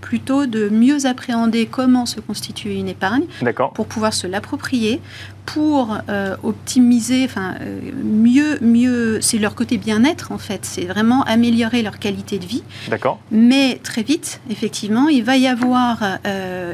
plutôt 0.00 0.46
de 0.46 0.68
mieux 0.68 1.06
appréhender 1.06 1.66
comment 1.66 2.06
se 2.06 2.20
constituer 2.20 2.74
une 2.74 2.88
épargne 2.88 3.24
pour 3.74 3.86
pouvoir 3.86 4.12
se 4.12 4.26
l'approprier, 4.26 5.00
pour 5.46 5.98
euh, 6.08 6.36
optimiser, 6.42 7.24
enfin 7.24 7.54
euh, 7.60 7.80
mieux, 8.02 8.58
mieux, 8.60 9.20
c'est 9.20 9.38
leur 9.38 9.54
côté 9.54 9.78
bien-être 9.78 10.32
en 10.32 10.38
fait, 10.38 10.60
c'est 10.62 10.84
vraiment 10.84 11.22
améliorer 11.24 11.82
leur 11.82 11.98
qualité 11.98 12.38
de 12.38 12.46
vie. 12.46 12.62
D'accord. 12.88 13.20
Mais 13.30 13.80
très 13.82 14.02
vite, 14.02 14.40
effectivement, 14.50 15.08
il 15.08 15.24
va 15.24 15.36
y 15.36 15.46
avoir 15.46 16.02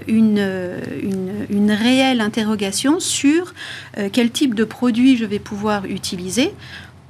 une, 0.08 0.38
une, 1.02 1.46
une, 1.48 1.70
réelle 1.70 2.20
interrogation 2.20 3.00
sur 3.00 3.54
quel 4.12 4.30
type 4.30 4.54
de 4.54 4.64
produit 4.64 5.16
je 5.16 5.24
vais 5.24 5.38
pouvoir 5.38 5.84
utiliser 5.84 6.52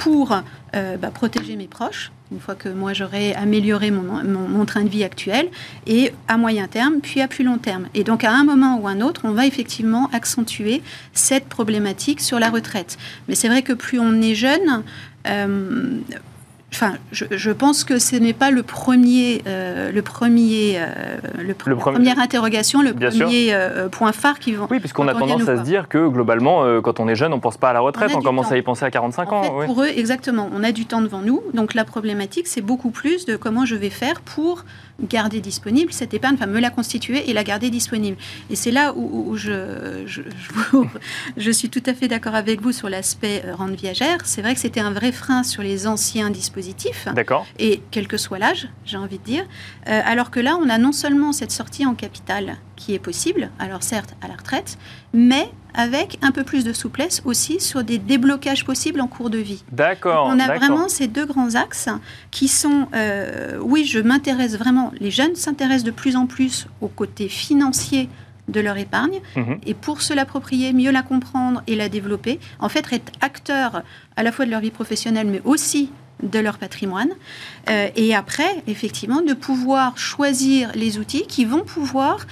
pour 0.01 0.43
bah, 0.73 1.11
protéger 1.13 1.55
mes 1.57 1.69
proches 1.69 2.11
une 2.33 2.41
fois 2.41 2.55
que 2.55 2.69
moi 2.69 2.93
j'aurai 2.93 3.35
amélioré 3.35 3.91
mon, 3.91 4.65
train 4.65 4.83
de 4.83 4.89
vie 4.89 5.05
actuel, 5.05 5.49
et 5.87 6.13
à 6.29 6.37
moyen 6.37 6.69
terme, 6.69 7.01
puis 7.03 7.21
à 7.21 7.29
plus 7.29 7.45
long 7.45 7.59
terme. 7.59 7.87
Et 7.95 8.05
donc 8.05 8.25
à 8.25 8.33
un 8.33 8.45
moment 8.45 8.79
ou 8.79 8.87
un 8.87 9.01
autre, 9.01 9.23
on 9.25 9.33
va 9.33 9.47
effectivement 9.47 10.09
accentuer 10.13 10.83
cette 11.13 11.47
problématique 11.47 12.21
sur 12.21 12.39
la 12.39 12.51
retraite. 12.51 12.99
Mais 13.29 13.35
c'est 13.35 13.49
vrai 13.49 13.63
que 13.63 13.73
plus 13.73 13.99
on 13.99 14.21
est 14.23 14.35
jeune, 14.35 14.85
euh, 15.27 15.99
Enfin, 16.73 16.95
je, 17.11 17.51
pense 17.51 17.83
que 17.85 17.99
ce 17.99 18.15
n'est 18.15 18.33
pas 18.33 18.51
le 18.51 18.63
premier, 18.63 19.43
euh, 19.47 19.91
le 19.91 20.03
premier, 20.03 20.77
euh, 20.79 21.17
le, 21.39 21.55
première 21.55 22.21
interrogation, 22.21 22.81
le 22.81 22.95
premier 22.95 23.53
euh, 23.53 23.89
point 23.89 24.13
phare 24.13 24.39
qui 24.39 24.53
vont. 24.53 24.69
Oui, 24.71 24.79
puisqu'on 24.79 25.09
a 25.09 25.15
tendance 25.15 25.49
à 25.49 25.57
se 25.57 25.63
dire 25.63 25.89
que 25.89 26.09
globalement, 26.09 26.81
quand 26.81 27.01
on 27.01 27.09
est 27.09 27.17
jeune, 27.17 27.33
on 27.33 27.37
ne 27.37 27.41
pense 27.41 27.57
pas 27.57 27.71
à 27.71 27.73
la 27.73 27.81
retraite, 27.81 28.13
on, 28.15 28.23
commence 28.23 28.53
à 28.53 28.57
y 28.57 28.63
penser 28.63 28.85
à 28.85 28.91
45 28.91 29.33
ans. 29.33 29.43
Pour 29.67 29.83
eux, 29.83 29.89
exactement, 29.89 30.49
on 30.55 30.63
a 30.63 30.71
du 30.71 30.87
temps 30.87 31.03
devant 31.03 31.21
nous. 31.21 31.43
Donc 31.55 31.75
la 31.75 31.85
problématique, 31.85 32.47
c'est 32.47 32.61
beaucoup 32.61 32.91
plus 32.91 33.27
de 33.27 33.37
comment 33.37 33.65
je 33.65 33.75
vais 33.75 33.91
faire 33.91 34.21
pour 34.21 34.65
garder 35.09 35.41
disponible 35.41 35.93
cette 35.93 36.15
épargne, 36.15 36.35
enfin 36.35 36.47
me 36.47 36.61
la 36.61 36.71
constituer 36.71 37.29
et 37.31 37.33
la 37.33 37.45
garder 37.45 37.71
disponible. 37.71 38.17
Et 38.51 38.57
c'est 38.57 38.71
là 38.71 38.93
où, 38.95 39.37
je, 39.37 40.03
je, 40.07 40.23
je, 41.37 41.51
suis 41.51 41.69
tout 41.69 41.83
à 41.87 41.95
fait 41.95 42.09
d'accord 42.09 42.35
avec 42.35 42.61
vous 42.61 42.73
sur 42.73 42.89
l'aspect 42.89 43.43
rente 43.53 43.73
viagère. 43.73 44.19
C'est 44.25 44.43
vrai 44.43 44.55
que 44.55 44.61
c'était 44.61 44.81
un 44.81 44.93
vrai 44.93 45.13
frein 45.13 45.43
sur 45.43 45.63
les 45.63 45.87
anciens 45.87 46.31
dispositifs 46.31 47.09
D'accord. 47.15 47.47
Et 47.59 47.83
quel 47.91 48.09
que 48.09 48.17
soit 48.17 48.39
l'âge, 48.39 48.69
j'ai 48.85 48.97
envie 48.97 49.19
de 49.19 49.25
dire. 49.25 49.45
Euh, 49.89 50.01
alors 50.05 50.31
que 50.31 50.41
là, 50.41 50.57
on 50.61 50.69
a 50.69 50.79
non 50.79 50.93
seulement 50.93 51.33
cette 51.33 51.53
sortie 51.53 51.87
en 51.87 51.95
capital 51.95 52.57
qui 52.77 52.95
est 52.95 52.99
possible, 52.99 53.51
alors 53.59 53.83
certes 53.83 54.15
à 54.23 54.29
la 54.29 54.35
retraite, 54.35 54.79
mais 55.13 55.51
avec 55.75 56.19
un 56.23 56.31
peu 56.31 56.45
plus 56.45 56.65
de 56.65 56.73
souplesse 56.73 57.23
aussi 57.25 57.61
sur 57.61 57.85
des 57.85 57.99
déblocages 57.99 58.65
possibles 58.65 59.01
en 59.01 59.07
cours 59.07 59.31
de 59.31 59.39
vie. 59.39 59.65
D'accord. 59.73 60.27
On 60.29 60.39
a 60.39 60.55
vraiment 60.57 60.89
ces 60.89 61.07
deux 61.07 61.27
grands 61.27 61.55
axes 61.55 61.89
qui 62.31 62.49
sont, 62.49 62.89
euh, 62.95 63.59
oui, 63.61 63.85
je 63.85 63.99
m'intéresse 63.99 64.57
vraiment, 64.57 64.93
les 64.99 65.11
jeunes 65.11 65.35
s'intéressent 65.35 65.85
de 65.85 65.91
plus 65.91 66.17
en 66.17 66.27
plus 66.27 66.67
au 66.81 66.89
côté 66.89 67.29
financier 67.29 68.09
de 68.49 68.61
leur 68.61 68.77
épargne. 68.77 69.21
Mhm. 69.37 69.59
Et 69.67 69.75
pour 69.75 70.03
se 70.03 70.13
l'approprier, 70.13 70.73
mieux 70.73 70.91
la 70.91 71.03
comprendre 71.03 71.63
et 71.67 71.77
la 71.77 71.89
développer, 71.89 72.41
en 72.59 72.69
fait, 72.69 72.93
être 72.93 73.13
acteur 73.21 73.83
à 74.17 74.23
la 74.23 74.33
fois 74.33 74.45
de 74.45 74.51
leur 74.51 74.61
vie 74.61 74.71
professionnelle, 74.71 75.29
mais 75.29 75.41
aussi 75.45 75.91
de 76.23 76.39
leur 76.39 76.59
patrimoine. 76.59 77.11
Euh, 77.69 77.89
et 77.97 78.15
après, 78.15 78.63
effectivement, 78.67 79.23
de 79.23 79.35
pouvoir 79.35 79.97
choisir 79.99 80.71
les 80.75 80.99
outils 80.99 81.27
qui 81.27 81.45
vont 81.45 81.63
pouvoir 81.63 82.27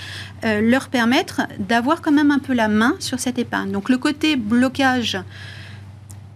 euh, 0.44 0.60
leur 0.60 0.88
permettre 0.88 1.42
d'avoir 1.58 2.02
quand 2.02 2.12
même 2.12 2.30
un 2.30 2.38
peu 2.38 2.54
la 2.54 2.68
main 2.68 2.96
sur 2.98 3.18
cette 3.18 3.38
épargne. 3.38 3.70
Donc 3.72 3.88
le 3.88 3.98
côté 3.98 4.36
blocage 4.36 5.18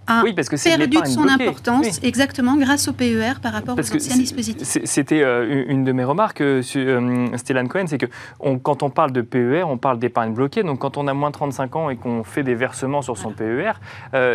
a 0.07 0.23
oui, 0.25 0.33
parce 0.33 0.49
que 0.49 0.57
perdu 0.63 1.01
de 1.01 1.07
son 1.07 1.29
importance, 1.29 2.01
exactement, 2.03 2.57
grâce 2.57 2.89
au 2.89 2.93
PER 2.93 3.35
par 3.43 3.53
rapport 3.53 3.77
aux 3.77 3.81
anciens 3.81 4.17
dispositifs. 4.17 4.81
C'était 4.85 5.23
euh, 5.23 5.65
une 5.69 5.85
de 5.85 5.93
mes 5.93 6.05
remarques, 6.05 6.41
euh, 6.41 6.63
euh 6.77 7.37
Stellan 7.37 7.67
Cohen, 7.67 7.85
c'est 7.87 7.99
que 7.99 8.07
quand 8.63 8.83
on 8.83 8.91
parle 8.91 9.13
de 9.13 9.21
PER, 9.21 9.65
on 9.65 9.79
parle 9.79 9.99
d'épargne 9.99 10.33
bloquée. 10.33 10.63
Donc 10.63 10.81
quand 10.81 10.97
on 10.97 11.07
a 11.07 11.15
moins 11.15 11.31
de 11.31 11.35
35 11.35 11.77
ans 11.77 11.91
et 11.91 11.97
qu'on 11.97 12.25
fait 12.25 12.43
des 12.43 12.55
versements 12.55 13.03
sur 13.03 13.17
son 13.17 13.33
PER, 13.33 13.73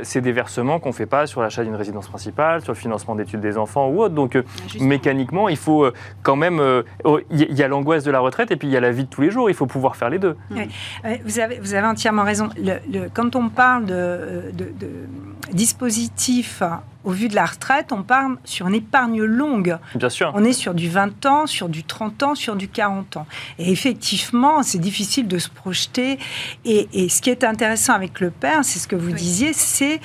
c'est 0.04 0.22
des 0.22 0.32
versements 0.32 0.80
qu'on 0.80 0.90
ne 0.90 0.94
fait 0.94 1.06
pas 1.06 1.28
sur 1.28 1.42
l'achat 1.42 1.64
d'une 1.64 1.76
résidence 1.76 2.08
principale, 2.08 2.62
sur 2.62 2.74
le 2.74 2.78
financement 2.78 3.16
d'études 3.16 3.42
des 3.42 3.58
enfants 3.58 3.90
ou 3.90 4.02
autre. 4.02 4.16
Donc 4.16 4.38
mécaniquement, 4.80 5.50
il 5.50 5.58
faut 5.58 5.90
quand 6.24 6.36
même... 6.36 6.62
Oh, 7.04 7.20
il 7.30 7.54
y 7.54 7.64
a 7.64 7.68
l'angoisse 7.68 8.04
de 8.04 8.12
la 8.12 8.20
retraite 8.20 8.52
et 8.52 8.56
puis 8.56 8.68
il 8.68 8.72
y 8.72 8.78
a 8.78 8.82
la 8.82 8.92
vie 8.92 9.04
de 9.04 9.10
tous 9.10 9.22
les 9.22 9.32
jours. 9.32 9.50
Il 9.50 9.56
faut 9.56 9.66
pouvoir 9.66 9.96
faire 9.96 10.10
les 10.10 10.20
deux. 10.20 10.36
Vous, 11.26 11.40
avez, 11.40 11.60
vous 11.60 11.74
avez 11.74 11.88
entièrement 11.88 12.24
raison. 12.24 12.50
Le, 12.58 13.10
quand 13.14 13.36
on 13.36 13.50
parle 13.50 13.86
de, 13.86 14.52
de, 14.54 14.66
de 14.80 14.90
dispositif 15.58 16.62
au 17.08 17.12
vu 17.12 17.30
de 17.30 17.36
la 17.36 17.46
retraite, 17.46 17.94
on 17.94 18.04
parle 18.04 18.36
sur 18.44 18.68
une 18.68 18.76
épargne 18.76 19.24
longue. 19.24 19.78
Bien 19.96 20.10
sûr. 20.10 20.34
On 20.36 20.44
est 20.44 20.52
sur 20.52 20.74
du 20.74 20.90
20 20.90 21.26
ans, 21.26 21.48
sur 21.48 21.70
du 21.70 21.86
30 21.86 22.24
ans, 22.24 22.36
sur 22.36 22.58
du 22.58 22.68
40 22.68 23.16
ans. 23.16 23.26
Et 23.60 23.72
effectivement, 23.72 24.62
c'est 24.62 24.78
difficile 24.78 25.26
de 25.30 25.38
se 25.38 25.50
projeter. 25.50 26.20
Et, 26.66 27.08
ce 27.08 27.22
qui 27.22 27.30
est 27.30 27.46
intéressant 27.46 27.94
avec 27.94 28.20
le 28.20 28.30
père, 28.30 28.66
c'est 28.66 28.80
ce 28.80 28.90
que 28.90 28.98
vous 28.98 29.14
disiez, 29.14 29.54
c'est 29.54 30.02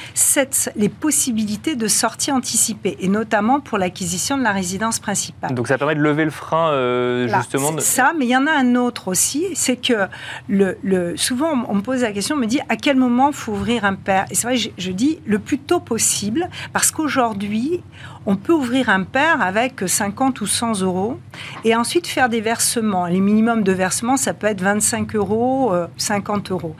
les 0.77 0.88
possibilités 0.88 1.75
de 1.75 1.88
sortie 1.88 2.31
anticipée, 2.31 2.97
et 3.01 3.09
notamment 3.09 3.59
pour 3.59 3.79
l'acquisition 3.79 4.38
de 4.38 4.45
la 4.45 4.53
résidence 4.53 5.01
principale. 5.01 5.55
Donc 5.55 5.67
ça 5.67 5.79
permet 5.79 5.97
de 5.97 6.01
lever 6.01 6.25
le 6.25 6.31
frein, 6.31 6.71
euh, 6.71 7.27
justement. 7.27 7.73
De... 7.73 7.81
Ça, 7.81 8.12
mais 8.17 8.27
il 8.27 8.31
y 8.31 8.37
en 8.37 8.47
a 8.47 8.53
un 8.53 8.77
autre 8.77 9.09
aussi, 9.09 9.47
c'est 9.55 9.77
que 9.77 10.07
le, 10.49 10.79
le, 10.85 11.17
souvent 11.17 11.65
on 11.69 11.75
me 11.75 11.83
pose 11.83 12.03
la 12.03 12.12
question, 12.12 12.37
on 12.37 12.38
me 12.38 12.47
dit 12.47 12.61
à 12.69 12.77
quel 12.77 12.97
moment 12.97 13.31
il 13.31 13.35
faut 13.35 13.53
ouvrir 13.53 13.85
un 13.85 13.95
père? 13.95 14.27
Et 14.31 14.37
c'est 14.37 14.47
vrai, 14.47 14.57
je, 14.57 14.71
je 14.79 14.93
dis 14.93 15.19
le 15.27 15.41
plus 15.41 15.59
tôt 15.59 15.81
possible, 15.81 16.49
parce 16.73 16.91
qu'aujourd'hui, 16.92 17.83
on 18.26 18.37
peut 18.37 18.52
ouvrir 18.52 18.88
un 18.88 19.02
père 19.05 19.42
avec 19.42 19.83
50 19.87 20.40
ou 20.40 20.46
100 20.46 20.83
euros 20.83 21.18
et 21.64 21.74
ensuite 21.74 22.07
faire 22.07 22.28
des 22.28 22.40
versements. 22.40 23.07
Les 23.07 23.20
minimums 23.20 23.62
de 23.62 23.72
versements, 23.72 24.16
ça 24.16 24.35
peut 24.35 24.46
être 24.46 24.61
25 24.61 25.14
euros, 25.16 25.72
50 25.96 26.50
euh, 26.50 26.55
euros. 26.55 26.76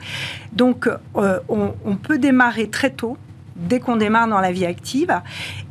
Donc, 0.53 0.89
euh, 1.17 1.39
on, 1.49 1.95
peut 1.95 2.17
démarrer 2.17 2.69
très 2.69 2.91
tôt 2.91 3.17
dès 3.55 3.79
qu'on 3.79 3.95
démarre 3.95 4.27
dans 4.27 4.39
la 4.39 4.51
vie 4.51 4.65
active. 4.65 5.21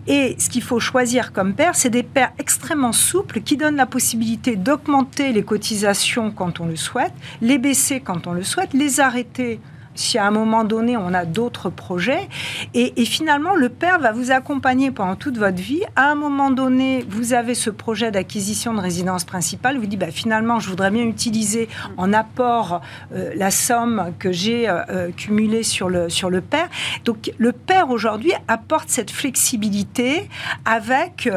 Et 0.07 0.37
ce 0.38 0.48
qu'il 0.48 0.62
faut 0.62 0.81
choisir 0.81 1.33
comme 1.33 1.55
père, 1.55 1.74
c'est 1.74 1.90
des 1.90 2.02
pères 2.02 2.33
extrêmement 2.38 2.92
souples 2.92 3.40
qui 3.40 3.57
donnent 3.57 3.76
la 3.76 3.87
possibilité 3.87 4.57
d'augmenter 4.57 5.33
les 5.33 5.42
cotisations 5.42 6.31
quand 6.31 6.61
on 6.61 6.66
le 6.66 6.76
souhaite, 6.76 7.12
les 7.40 7.59
baisser 7.59 8.00
quand 8.00 8.26
on 8.26 8.33
le 8.33 8.42
souhaite, 8.42 8.72
les 8.74 9.00
arrêter 9.00 9.61
si 9.94 10.18
à 10.18 10.26
un 10.26 10.31
moment 10.31 10.64
donné 10.64 10.96
on 10.96 11.12
a 11.14 11.24
d'autres 11.24 11.70
projets. 11.70 12.28
Et, 12.74 12.92
finalement, 13.05 13.55
le 13.55 13.68
père 13.68 13.98
va 13.98 14.12
vous 14.12 14.31
accompagner 14.31 14.90
pendant 14.90 15.16
toute 15.16 15.37
votre 15.37 15.61
vie. 15.61 15.83
À 15.96 16.11
un 16.11 16.14
moment 16.14 16.50
donné, 16.50 17.05
vous 17.09 17.33
avez 17.33 17.55
ce 17.55 17.70
projet 17.70 18.11
d'acquisition 18.11 18.74
de 18.74 18.81
résidence 18.81 19.24
principale. 19.24 19.78
Vous 19.78 19.87
dites, 19.87 19.98
bah, 19.98 20.11
finalement, 20.11 20.61
je 20.61 20.68
voudrais 20.68 20.90
bien 20.90 21.05
utiliser 21.05 21.68
en 21.96 22.12
apport 22.12 22.81
euh, 23.12 23.33
la 23.37 23.50
somme 23.50 24.12
que 24.18 24.33
j'ai 24.33 24.68
euh, 24.68 24.81
euh, 24.90 25.11
cumulée 25.11 25.62
sur 25.62 25.88
le, 25.88 26.09
sur 26.09 26.31
le 26.31 26.40
père. 26.40 26.68
Donc, 27.05 27.33
le 27.38 27.52
père 27.52 27.90
aujourd'hui 27.90 28.33
apporte 28.48 28.88
cette 28.88 29.11
flexibilité 29.11 30.28
avec, 30.64 31.28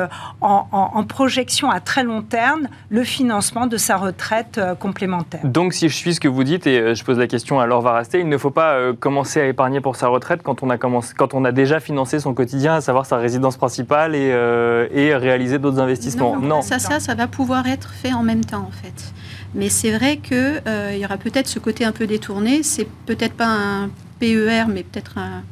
en, 0.42 0.68
en, 0.72 1.04
projection 1.04 1.70
à 1.70 1.80
très 1.80 2.04
long 2.04 2.22
terme, 2.22 2.68
le 2.90 3.04
financement 3.04 3.68
de 3.68 3.78
sa 3.78 3.98
retraite 3.98 4.60
complémentaire. 4.80 5.42
Donc, 5.44 5.74
si 5.74 5.90
je 5.90 5.96
suis 5.96 6.16
ce 6.16 6.20
que 6.20 6.28
vous 6.28 6.44
dites, 6.44 6.68
et 6.68 6.96
je 6.96 7.04
pose 7.04 7.20
la 7.20 7.28
question 7.28 7.60
à 7.60 7.66
Laure 7.66 7.82
Varasté, 7.82 8.20
il 8.20 8.30
ne 8.30 8.38
faut 8.38 8.45
pas 8.52 8.94
commencer 9.00 9.42
à 9.42 9.48
épargner 9.48 9.82
pour 9.82 9.96
sa 9.96 10.08
retraite 10.08 10.42
quand 10.44 10.64
on 10.64 10.70
a, 10.70 10.78
commencé, 10.78 11.14
quand 11.16 11.34
on 11.34 11.46
a 11.46 11.52
déjà 11.52 11.80
financé 11.80 12.20
son 12.20 12.34
quotidien, 12.34 12.76
à 12.76 12.82
savoir 12.82 13.06
sa 13.06 13.18
résidence 13.18 13.58
principale 13.58 14.16
et, 14.16 14.30
et 14.94 15.16
réaliser 15.16 15.60
d'autres 15.60 15.80
investissements. 15.80 16.38
Non, 16.38 16.62
Ça, 16.62 16.80
ça, 16.80 17.00
ça 17.00 17.16
va 17.16 17.28
pouvoir 17.28 17.68
être 17.68 17.92
fait 17.92 18.14
en 18.14 18.24
même 18.24 18.44
temps, 18.44 18.68
en 18.68 18.72
fait. 18.72 19.14
Mais 19.56 19.70
c'est 19.70 19.92
vrai 19.98 20.18
qu'il 20.18 20.62
euh, 20.68 20.96
y 20.96 21.06
aura 21.06 21.18
peut-être 21.18 21.48
ce 21.48 21.60
côté 21.60 21.86
un 21.86 21.94
peu 21.94 22.06
détourné. 22.06 22.62
C'est 22.62 22.88
peut-être 23.06 23.34
pas 23.34 23.48
un 23.48 23.90
PER, 24.20 24.66
mais 24.68 24.84
peut-être 24.84 25.18
un 25.18 25.44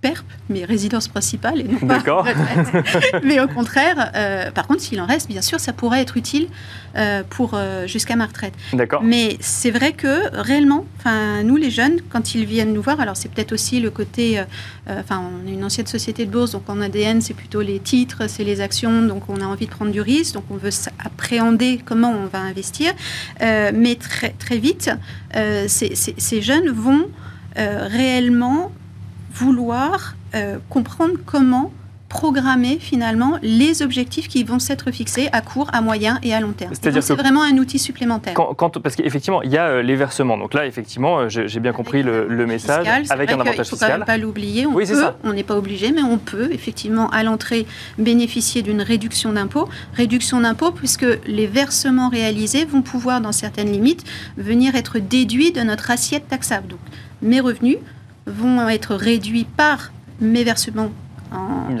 PERP, 0.00 0.24
mais 0.48 0.64
résidence 0.64 1.08
principale 1.08 1.60
et 1.60 1.64
non 1.64 1.78
pas 1.86 1.98
retraite. 1.98 3.22
mais 3.24 3.38
au 3.38 3.48
contraire, 3.48 4.10
euh, 4.14 4.50
par 4.50 4.66
contre, 4.66 4.80
s'il 4.80 5.00
en 5.00 5.06
reste, 5.06 5.28
bien 5.28 5.42
sûr, 5.42 5.60
ça 5.60 5.72
pourrait 5.72 6.00
être 6.00 6.16
utile 6.16 6.48
euh, 6.96 7.22
pour 7.28 7.52
euh, 7.54 7.86
jusqu'à 7.86 8.16
ma 8.16 8.26
retraite. 8.26 8.54
D'accord. 8.72 9.02
Mais 9.02 9.36
c'est 9.40 9.70
vrai 9.70 9.92
que 9.92 10.34
réellement, 10.34 10.86
enfin, 10.98 11.42
nous 11.42 11.56
les 11.56 11.70
jeunes, 11.70 12.00
quand 12.08 12.34
ils 12.34 12.46
viennent 12.46 12.72
nous 12.72 12.80
voir, 12.80 13.00
alors 13.00 13.16
c'est 13.16 13.30
peut-être 13.30 13.52
aussi 13.52 13.80
le 13.80 13.90
côté, 13.90 14.42
enfin, 14.88 15.22
on 15.22 15.46
est 15.46 15.52
une 15.52 15.64
ancienne 15.64 15.86
société 15.86 16.24
de 16.24 16.30
bourse, 16.30 16.52
donc 16.52 16.68
en 16.68 16.80
ADN, 16.80 17.20
c'est 17.20 17.34
plutôt 17.34 17.60
les 17.60 17.78
titres, 17.78 18.22
c'est 18.28 18.44
les 18.44 18.60
actions, 18.60 19.02
donc 19.02 19.28
on 19.28 19.40
a 19.40 19.44
envie 19.44 19.66
de 19.66 19.70
prendre 19.70 19.92
du 19.92 20.00
risque, 20.00 20.34
donc 20.34 20.44
on 20.50 20.56
veut 20.56 20.70
appréhender 20.98 21.80
comment 21.84 22.10
on 22.10 22.26
va 22.26 22.38
investir, 22.38 22.92
mais 23.40 23.96
très 23.96 24.30
très 24.38 24.58
vite, 24.58 24.90
ces, 25.34 25.94
ces, 25.94 26.42
jeunes 26.42 26.70
vont 26.70 27.06
réellement 27.56 28.72
vouloir 29.32 30.14
euh, 30.34 30.58
comprendre 30.68 31.14
comment 31.24 31.72
programmer 32.10 32.78
finalement 32.80 33.38
les 33.40 33.82
objectifs 33.82 34.28
qui 34.28 34.42
vont 34.42 34.58
s'être 34.58 34.90
fixés 34.90 35.28
à 35.32 35.40
court, 35.40 35.70
à 35.72 35.80
moyen 35.80 36.18
et 36.24 36.34
à 36.34 36.40
long 36.40 36.50
terme. 36.50 36.72
C'est-à-dire 36.74 37.02
c'est 37.02 37.14
vraiment 37.14 37.42
un 37.42 37.56
outil 37.56 37.78
supplémentaire. 37.78 38.34
Quand, 38.34 38.78
parce 38.82 38.96
qu'effectivement, 38.96 39.42
il 39.42 39.50
y 39.50 39.56
a 39.56 39.68
euh, 39.68 39.82
les 39.82 39.94
versements. 39.94 40.36
Donc 40.36 40.52
là, 40.52 40.66
effectivement, 40.66 41.20
euh, 41.20 41.28
j'ai 41.28 41.60
bien 41.60 41.72
compris 41.72 42.02
le, 42.02 42.46
message 42.46 42.86
avec 43.10 43.30
un 43.30 43.38
avantage 43.40 43.68
fiscal. 43.68 43.90
Il 43.90 43.94
ne 43.94 43.98
faut 44.00 44.06
pas 44.06 44.18
l'oublier. 44.18 44.66
On 44.66 44.74
peut, 44.74 45.04
on 45.22 45.32
n'est 45.32 45.44
pas 45.44 45.56
obligé, 45.56 45.92
mais 45.92 46.02
on 46.02 46.18
peut 46.18 46.48
effectivement 46.52 47.08
à 47.10 47.22
l'entrée 47.22 47.64
bénéficier 47.96 48.62
d'une 48.62 48.82
réduction 48.82 49.32
d'impôt. 49.32 49.68
Réduction 49.94 50.40
d'impôt 50.40 50.72
puisque 50.72 51.06
les 51.26 51.46
versements 51.46 52.08
réalisés 52.08 52.64
vont 52.64 52.82
pouvoir, 52.82 53.20
dans 53.20 53.32
certaines 53.32 53.70
limites, 53.70 54.04
venir 54.36 54.74
être 54.74 54.98
déduits 54.98 55.52
de 55.52 55.60
notre 55.60 55.92
assiette 55.92 56.26
taxable. 56.28 56.66
Donc 56.66 56.80
mes 57.22 57.38
revenus 57.38 57.76
vont 58.26 58.68
être 58.68 58.94
réduits 58.94 59.46
par 59.56 59.92
mes 60.20 60.44
versements 60.44 60.90
en, 61.32 61.76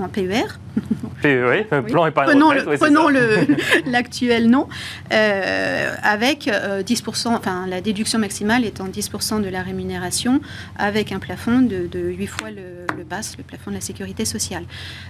en, 0.00 0.08
PER. 0.08 0.58
oui, 1.24 1.82
plan 1.88 2.06
épargne 2.06 2.28
prenons 2.28 2.52
prenons 2.76 3.08
l'actuel 3.86 4.48
nom, 4.48 4.68
euh, 5.12 5.94
avec 6.02 6.46
10%, 6.48 6.48
euh, 6.52 7.36
enfin 7.36 7.66
la 7.66 7.80
déduction 7.80 8.18
maximale 8.18 8.64
étant 8.64 8.86
10% 8.88 9.42
de 9.42 9.48
la 9.48 9.62
rémunération, 9.62 10.40
avec 10.76 11.12
un 11.12 11.18
plafond 11.18 11.60
de, 11.60 11.88
8 11.94 12.26
fois 12.26 12.50
le, 12.50 12.86
le 12.96 13.04
bas, 13.04 13.20
le 13.38 13.44
plafond 13.44 13.70
de 13.70 13.76
la 13.76 13.80
sécurité 13.80 14.24
sociale. 14.24 14.64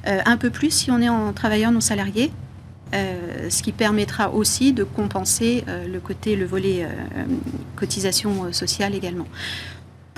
Euh, 0.06 0.20
un 0.24 0.36
peu 0.36 0.50
plus 0.50 0.70
si 0.70 0.90
on 0.90 1.00
est 1.00 1.08
en 1.08 1.32
travailleur 1.32 1.72
non 1.72 1.80
salarié, 1.80 2.30
ce 2.92 3.62
qui 3.62 3.70
permettra 3.70 4.30
aussi 4.30 4.72
de 4.72 4.82
compenser 4.82 5.64
le 5.86 6.00
côté, 6.00 6.34
le 6.34 6.44
volet 6.44 6.88
cotisation 7.76 8.52
sociale 8.52 8.96
également. 8.96 9.26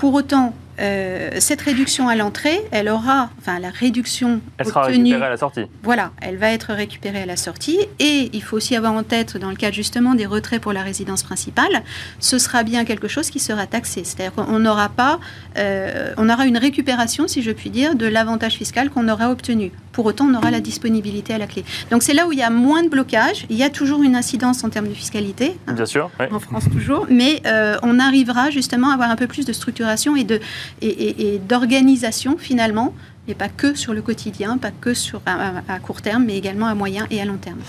Pour 0.03 0.15
autant, 0.15 0.53
euh, 0.79 1.29
cette 1.39 1.61
réduction 1.61 2.07
à 2.07 2.15
l'entrée, 2.15 2.61
elle 2.71 2.89
aura, 2.89 3.29
enfin 3.39 3.59
la 3.59 3.69
réduction 3.69 4.41
elle 4.57 4.65
sera 4.65 4.83
récupérée 4.83 5.25
à 5.25 5.29
la 5.29 5.37
sortie. 5.37 5.65
Voilà, 5.83 6.11
elle 6.21 6.37
va 6.37 6.51
être 6.51 6.73
récupérée 6.73 7.21
à 7.21 7.25
la 7.25 7.35
sortie. 7.35 7.79
Et 7.99 8.29
il 8.33 8.41
faut 8.41 8.57
aussi 8.57 8.75
avoir 8.75 8.93
en 8.93 9.03
tête, 9.03 9.37
dans 9.37 9.49
le 9.49 9.55
cadre 9.55 9.75
justement 9.75 10.15
des 10.15 10.25
retraits 10.25 10.61
pour 10.61 10.73
la 10.73 10.81
résidence 10.81 11.23
principale, 11.23 11.83
ce 12.19 12.39
sera 12.39 12.63
bien 12.63 12.85
quelque 12.85 13.07
chose 13.07 13.29
qui 13.29 13.39
sera 13.39 13.67
taxé. 13.67 14.03
C'est-à-dire 14.03 14.33
qu'on 14.33 14.59
n'aura 14.59 14.89
pas, 14.89 15.19
euh, 15.57 16.13
on 16.17 16.29
aura 16.29 16.45
une 16.45 16.57
récupération, 16.57 17.27
si 17.27 17.41
je 17.41 17.51
puis 17.51 17.69
dire, 17.69 17.95
de 17.95 18.07
l'avantage 18.07 18.53
fiscal 18.53 18.89
qu'on 18.89 19.07
aura 19.09 19.29
obtenu. 19.29 19.71
Pour 19.91 20.07
autant, 20.07 20.25
on 20.25 20.33
aura 20.33 20.49
la 20.49 20.59
disponibilité 20.59 21.33
à 21.33 21.37
la 21.37 21.45
clé. 21.45 21.63
Donc 21.91 22.01
c'est 22.01 22.13
là 22.13 22.27
où 22.27 22.31
il 22.31 22.39
y 22.39 22.43
a 22.43 22.49
moins 22.49 22.83
de 22.83 22.89
blocage. 22.89 23.45
Il 23.49 23.57
y 23.57 23.63
a 23.63 23.69
toujours 23.69 24.01
une 24.01 24.15
incidence 24.15 24.63
en 24.63 24.69
termes 24.69 24.87
de 24.87 24.93
fiscalité. 24.93 25.55
Hein, 25.67 25.73
bien 25.73 25.85
sûr. 25.85 26.09
En 26.31 26.39
France 26.39 26.65
toujours, 26.71 27.05
mais 27.09 27.41
euh, 27.45 27.77
on 27.83 27.99
arrivera 27.99 28.49
justement 28.49 28.89
à 28.89 28.93
avoir 28.95 29.11
un 29.11 29.15
peu 29.15 29.27
plus 29.27 29.45
de 29.45 29.53
structuration 29.53 30.15
et 30.15 30.23
de 30.23 30.39
et, 30.81 31.39
d'organisation 31.47 32.37
finalement, 32.37 32.93
et 33.27 33.35
pas 33.35 33.49
que 33.49 33.73
sur 33.75 33.93
le 33.93 34.01
quotidien, 34.01 34.57
pas 34.57 34.71
que 34.71 34.93
sur, 34.93 35.21
à 35.25 35.79
court 35.79 36.01
terme, 36.01 36.25
mais 36.25 36.37
également 36.37 36.67
à 36.67 36.75
moyen 36.75 37.07
et 37.09 37.21
à 37.21 37.25
long 37.25 37.37
terme. 37.37 37.59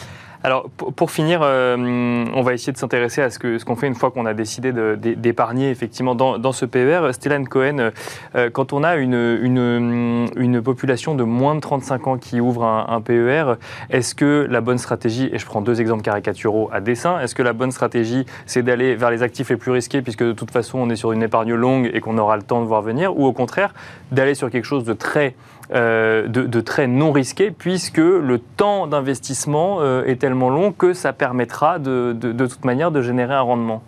Alors, 0.45 0.69
pour, 0.69 1.11
finir, 1.11 1.41
euh, 1.43 2.27
on 2.35 2.43
va 2.43 2.53
essayer 2.53 2.71
de 2.71 2.77
s'intéresser 2.77 3.23
à 3.23 3.31
ce 3.31 3.39
qu'on 3.39 3.59
ce 3.59 3.65
qu'on 3.65 3.77
fait 3.77 3.87
une 3.87 3.95
fois 3.95 4.11
qu'on 4.11 4.27
a 4.27 4.35
décidé 4.35 4.75
d'épargner 5.17 5.71
effectivement 5.71 6.15
dans, 6.15 6.53
ce 6.53 6.67
PER. 6.67 7.09
Stellan 7.13 7.45
Cohen, 7.45 7.93
euh, 8.35 8.51
quand 8.51 8.75
on 8.75 8.85
a 8.85 8.97
une, 8.97 10.29
une, 10.37 10.61
population 10.63 11.15
de 11.15 11.25
moins 11.25 11.55
de 11.55 11.61
35 11.61 12.07
ans 12.09 12.19
qui 12.19 12.43
ouvre 12.43 12.65
un, 12.65 13.01
PER, 13.01 13.55
est-ce 13.89 14.15
que 14.15 14.47
la 14.51 14.61
bonne 14.61 14.77
stratégie, 14.77 15.31
et 15.33 15.39
je 15.39 15.47
prends 15.47 15.63
deux 15.63 15.81
exemples 15.81 16.03
caricaturaux 16.03 16.69
à 16.71 16.83
dessin, 16.83 17.21
est-ce 17.21 17.35
que 17.35 17.43
la 17.43 17.55
bonne 17.55 17.73
stratégie, 17.73 18.27
c'est 18.45 18.63
d'aller 18.63 18.97
vers 18.97 19.11
les 19.11 19.23
actifs 19.23 19.49
les 19.49 19.57
plus 19.57 19.71
risqués, 19.71 20.03
puisque 20.03 20.25
de 20.25 20.33
toute 20.33 20.51
façon, 20.51 20.79
on 20.79 20.91
est 20.91 20.97
sur 20.97 21.13
une 21.13 21.23
épargne 21.23 21.55
longue 21.55 21.91
et 21.95 22.01
qu'on 22.01 22.19
aura 22.19 22.37
le 22.37 22.43
temps 22.43 22.61
de 22.61 22.67
voir 22.67 22.83
venir, 22.83 23.19
ou 23.19 23.25
au 23.25 23.33
contraire, 23.33 23.73
d'aller 24.13 24.35
sur 24.35 24.51
quelque 24.51 24.67
chose 24.67 24.85
de 24.85 24.93
très 24.93 25.35
euh, 25.73 26.29
de, 26.29 26.61
très 26.61 26.87
non 26.87 27.13
risqué, 27.13 27.51
puisque 27.51 27.99
le 27.99 28.39
temps 28.39 28.87
d'investissement 28.87 29.79
euh, 29.81 30.05
est 30.05 30.21
tellement 30.21 30.51
long 30.51 30.73
que 30.73 30.93
ça 30.93 31.13
permettra 31.13 31.79
de, 31.79 32.13
de 32.13 32.47
toute 32.47 32.65
manière 32.65 32.91
de 32.91 33.01
générer 33.01 33.35
un 33.35 33.41
rendement. 33.41 33.83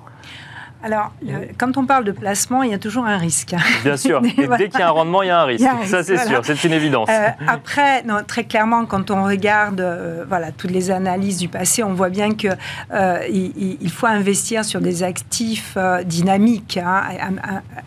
Alors, 0.83 1.13
quand 1.59 1.79
on 1.79 1.87
parle 1.87 2.05
de 2.05 2.13
placement, 2.13 2.63
il 2.63 2.71
y 2.71 2.75
a 2.75 2.79
toujours 2.79 3.07
un 3.07 3.17
risque. 3.17 3.55
Bien 3.83 3.97
sûr. 3.97 4.23
Et 4.39 4.47
dès 4.59 4.69
qu'il 4.69 4.81
y 4.81 4.83
a 4.83 4.89
un 4.89 4.93
rendement, 4.93 5.23
il 5.23 5.29
y 5.29 5.31
a 5.31 5.41
un 5.41 5.45
risque. 5.45 5.67
ça, 5.85 6.03
c'est 6.03 6.19
sûr. 6.27 6.41
C'est 6.45 6.63
une 6.65 6.73
évidence. 6.73 7.09
Euh, 7.11 7.29
après, 7.47 8.03
non, 8.03 8.19
très 8.27 8.45
clairement, 8.45 8.85
quand 8.85 9.11
on 9.11 9.25
regarde 9.25 9.81
euh, 9.81 10.25
voilà, 10.29 10.53
toutes 10.53 10.71
les 10.71 10.91
analyses 10.91 11.39
du 11.39 11.49
passé, 11.49 11.83
on 11.83 11.95
voit 11.95 12.11
bien 12.11 12.35
qu'il 12.35 12.57
euh, 12.93 13.19
il 13.29 13.91
faut 13.91 14.07
investir 14.07 14.65
sur 14.65 14.81
des 14.81 15.03
actifs 15.03 15.77
dynamiques, 16.05 16.79
hein, 16.83 17.03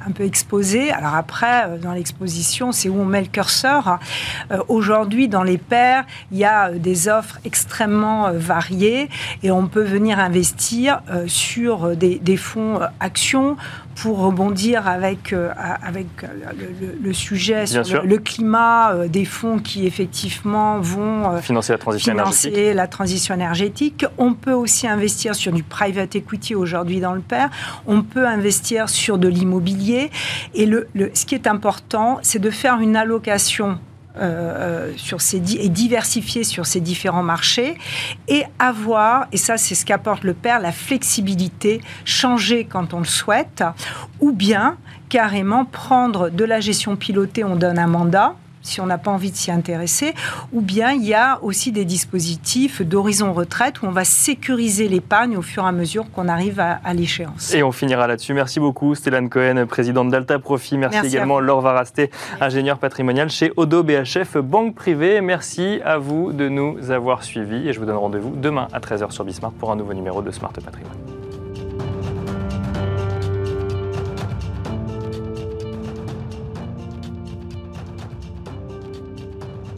un, 0.06 0.12
peu 0.12 0.24
exposés. 0.24 0.92
Alors 0.92 1.16
après, 1.16 1.78
dans 1.82 1.94
l'exposition, 1.94 2.72
c'est 2.72 2.90
où 2.90 3.00
on 3.00 3.06
met 3.06 3.22
le 3.22 3.28
curseur. 3.28 4.00
Aujourd'hui, 4.68 5.28
dans 5.28 5.44
les 5.44 5.58
paires, 5.58 6.06
il 6.32 6.38
y 6.38 6.46
a 6.46 6.72
des 6.72 7.08
offres 7.08 7.40
extrêmement 7.46 8.32
variées 8.34 9.10
et 9.44 9.52
on 9.52 9.68
peut 9.68 9.84
venir 9.84 10.20
investir 10.20 11.02
sur 11.28 11.96
des, 11.96 12.20
des 12.20 12.38
fonds 12.38 12.79
action 13.00 13.58
pour 13.96 14.20
rebondir 14.20 14.88
avec, 14.88 15.34
euh, 15.34 15.52
avec 15.84 16.08
euh, 16.24 16.28
le, 17.02 17.14
sujet 17.14 17.66
sur 17.66 18.04
le, 18.04 18.18
climat, 18.18 18.94
euh, 18.94 19.08
des 19.08 19.26
fonds 19.26 19.60
qui 19.60 19.86
effectivement 19.86 20.80
vont 20.80 21.42
financer, 21.42 21.74
la 21.74 21.78
transition, 21.78 22.14
énergétique. 22.14 22.76
la 22.76 22.88
transition 22.88 23.36
énergétique. 23.36 24.06
On 24.18 24.34
peut 24.34 24.54
aussi 24.54 24.88
investir 24.88 25.36
sur 25.36 25.52
du 25.52 25.64
private 25.64 26.16
equity 26.16 26.56
aujourd'hui 26.56 27.00
dans 27.00 27.14
le 27.14 27.22
PER. 27.22 27.48
On 27.88 28.02
peut 28.02 28.26
investir 28.26 28.90
sur 28.90 29.18
de 29.18 29.28
l'immobilier. 29.28 30.12
Et 30.54 30.66
le, 30.66 30.88
ce 31.14 31.26
qui 31.26 31.36
est 31.36 31.48
important, 31.48 32.20
c'est 32.22 32.40
de 32.40 32.50
faire 32.50 32.80
une 32.80 32.96
allocation 32.96 33.80
euh, 34.18 34.92
sur 34.98 35.22
ces, 35.22 35.38
et 35.38 35.70
diversifier 35.70 36.44
sur 36.44 36.66
ces 36.66 36.80
différents 36.80 37.22
marchés 37.22 37.78
et 38.28 38.44
avoir, 38.58 39.28
et 39.32 39.38
ça 39.38 39.58
c'est 39.58 39.76
ce 39.76 39.86
qu'apporte 39.86 40.24
le 40.24 40.34
père, 40.34 40.60
la 40.60 40.72
flexibilité, 40.72 41.80
changer 42.06 42.66
quand 42.66 42.96
on 42.96 43.00
le 43.00 43.06
souhaite, 43.06 43.64
ou 44.20 44.32
bien 44.32 44.78
carrément 45.10 45.64
prendre 45.64 46.30
de 46.30 46.44
la 46.44 46.60
gestion 46.60 46.96
pilotée, 46.96 47.44
on 47.44 47.56
donne 47.56 47.78
un 47.78 47.88
mandat, 47.88 48.36
si 48.62 48.82
on 48.82 48.86
n'a 48.86 48.98
pas 48.98 49.12
envie 49.12 49.32
de 49.32 49.36
s'y 49.36 49.52
intéresser, 49.52 50.14
ou 50.52 50.62
bien 50.62 50.92
il 50.92 51.06
y 51.06 51.14
a 51.14 51.40
aussi 51.42 51.72
des 51.72 51.86
dispositifs 51.86 52.82
d'horizon 52.82 53.34
retraite 53.34 53.82
où 53.82 53.86
on 53.86 53.92
va 53.92 54.04
sécuriser 54.04 54.88
l'épargne 54.88 55.38
au 55.38 55.42
fur 55.42 55.64
et 55.64 55.68
à 55.68 55.72
mesure 55.72 56.10
qu'on 56.12 56.28
arrive 56.28 56.60
à, 56.60 56.94
l'échéance. 56.94 57.54
Et 57.54 57.64
on 57.64 57.72
finira 57.72 58.08
là-dessus. 58.08 58.34
Merci 58.34 58.60
beaucoup 58.60 58.96
Stéphane 58.96 59.30
Cohen, 59.30 59.66
présidente 59.68 60.10
d'Alta 60.10 60.40
Profit. 60.40 60.78
Merci, 60.78 61.08
également 61.08 61.40
Laure 61.40 61.62
Varasté, 61.62 62.10
ingénieure 62.42 62.80
patrimoniale 62.80 63.30
chez 63.30 63.52
Odo 63.58 63.84
BHF 63.84 64.38
Banque 64.38 64.76
Privée. 64.76 65.22
Merci 65.22 65.80
à 65.86 65.98
vous 65.98 66.34
de 66.34 66.50
nous 66.50 66.92
avoir 66.92 67.24
suivis 67.24 67.68
et 67.68 67.74
je 67.74 67.80
vous 67.80 67.86
donne 67.86 67.98
rendez-vous 67.98 68.36
demain 68.36 68.68
à 68.74 68.80
13h 68.80 69.12
sur 69.12 69.24
Bismart 69.24 69.52
pour 69.52 69.72
un 69.72 69.76
nouveau 69.76 69.94
numéro 69.94 70.22
de 70.22 70.32
Smart 70.32 70.52
Patrimoine. 70.52 71.19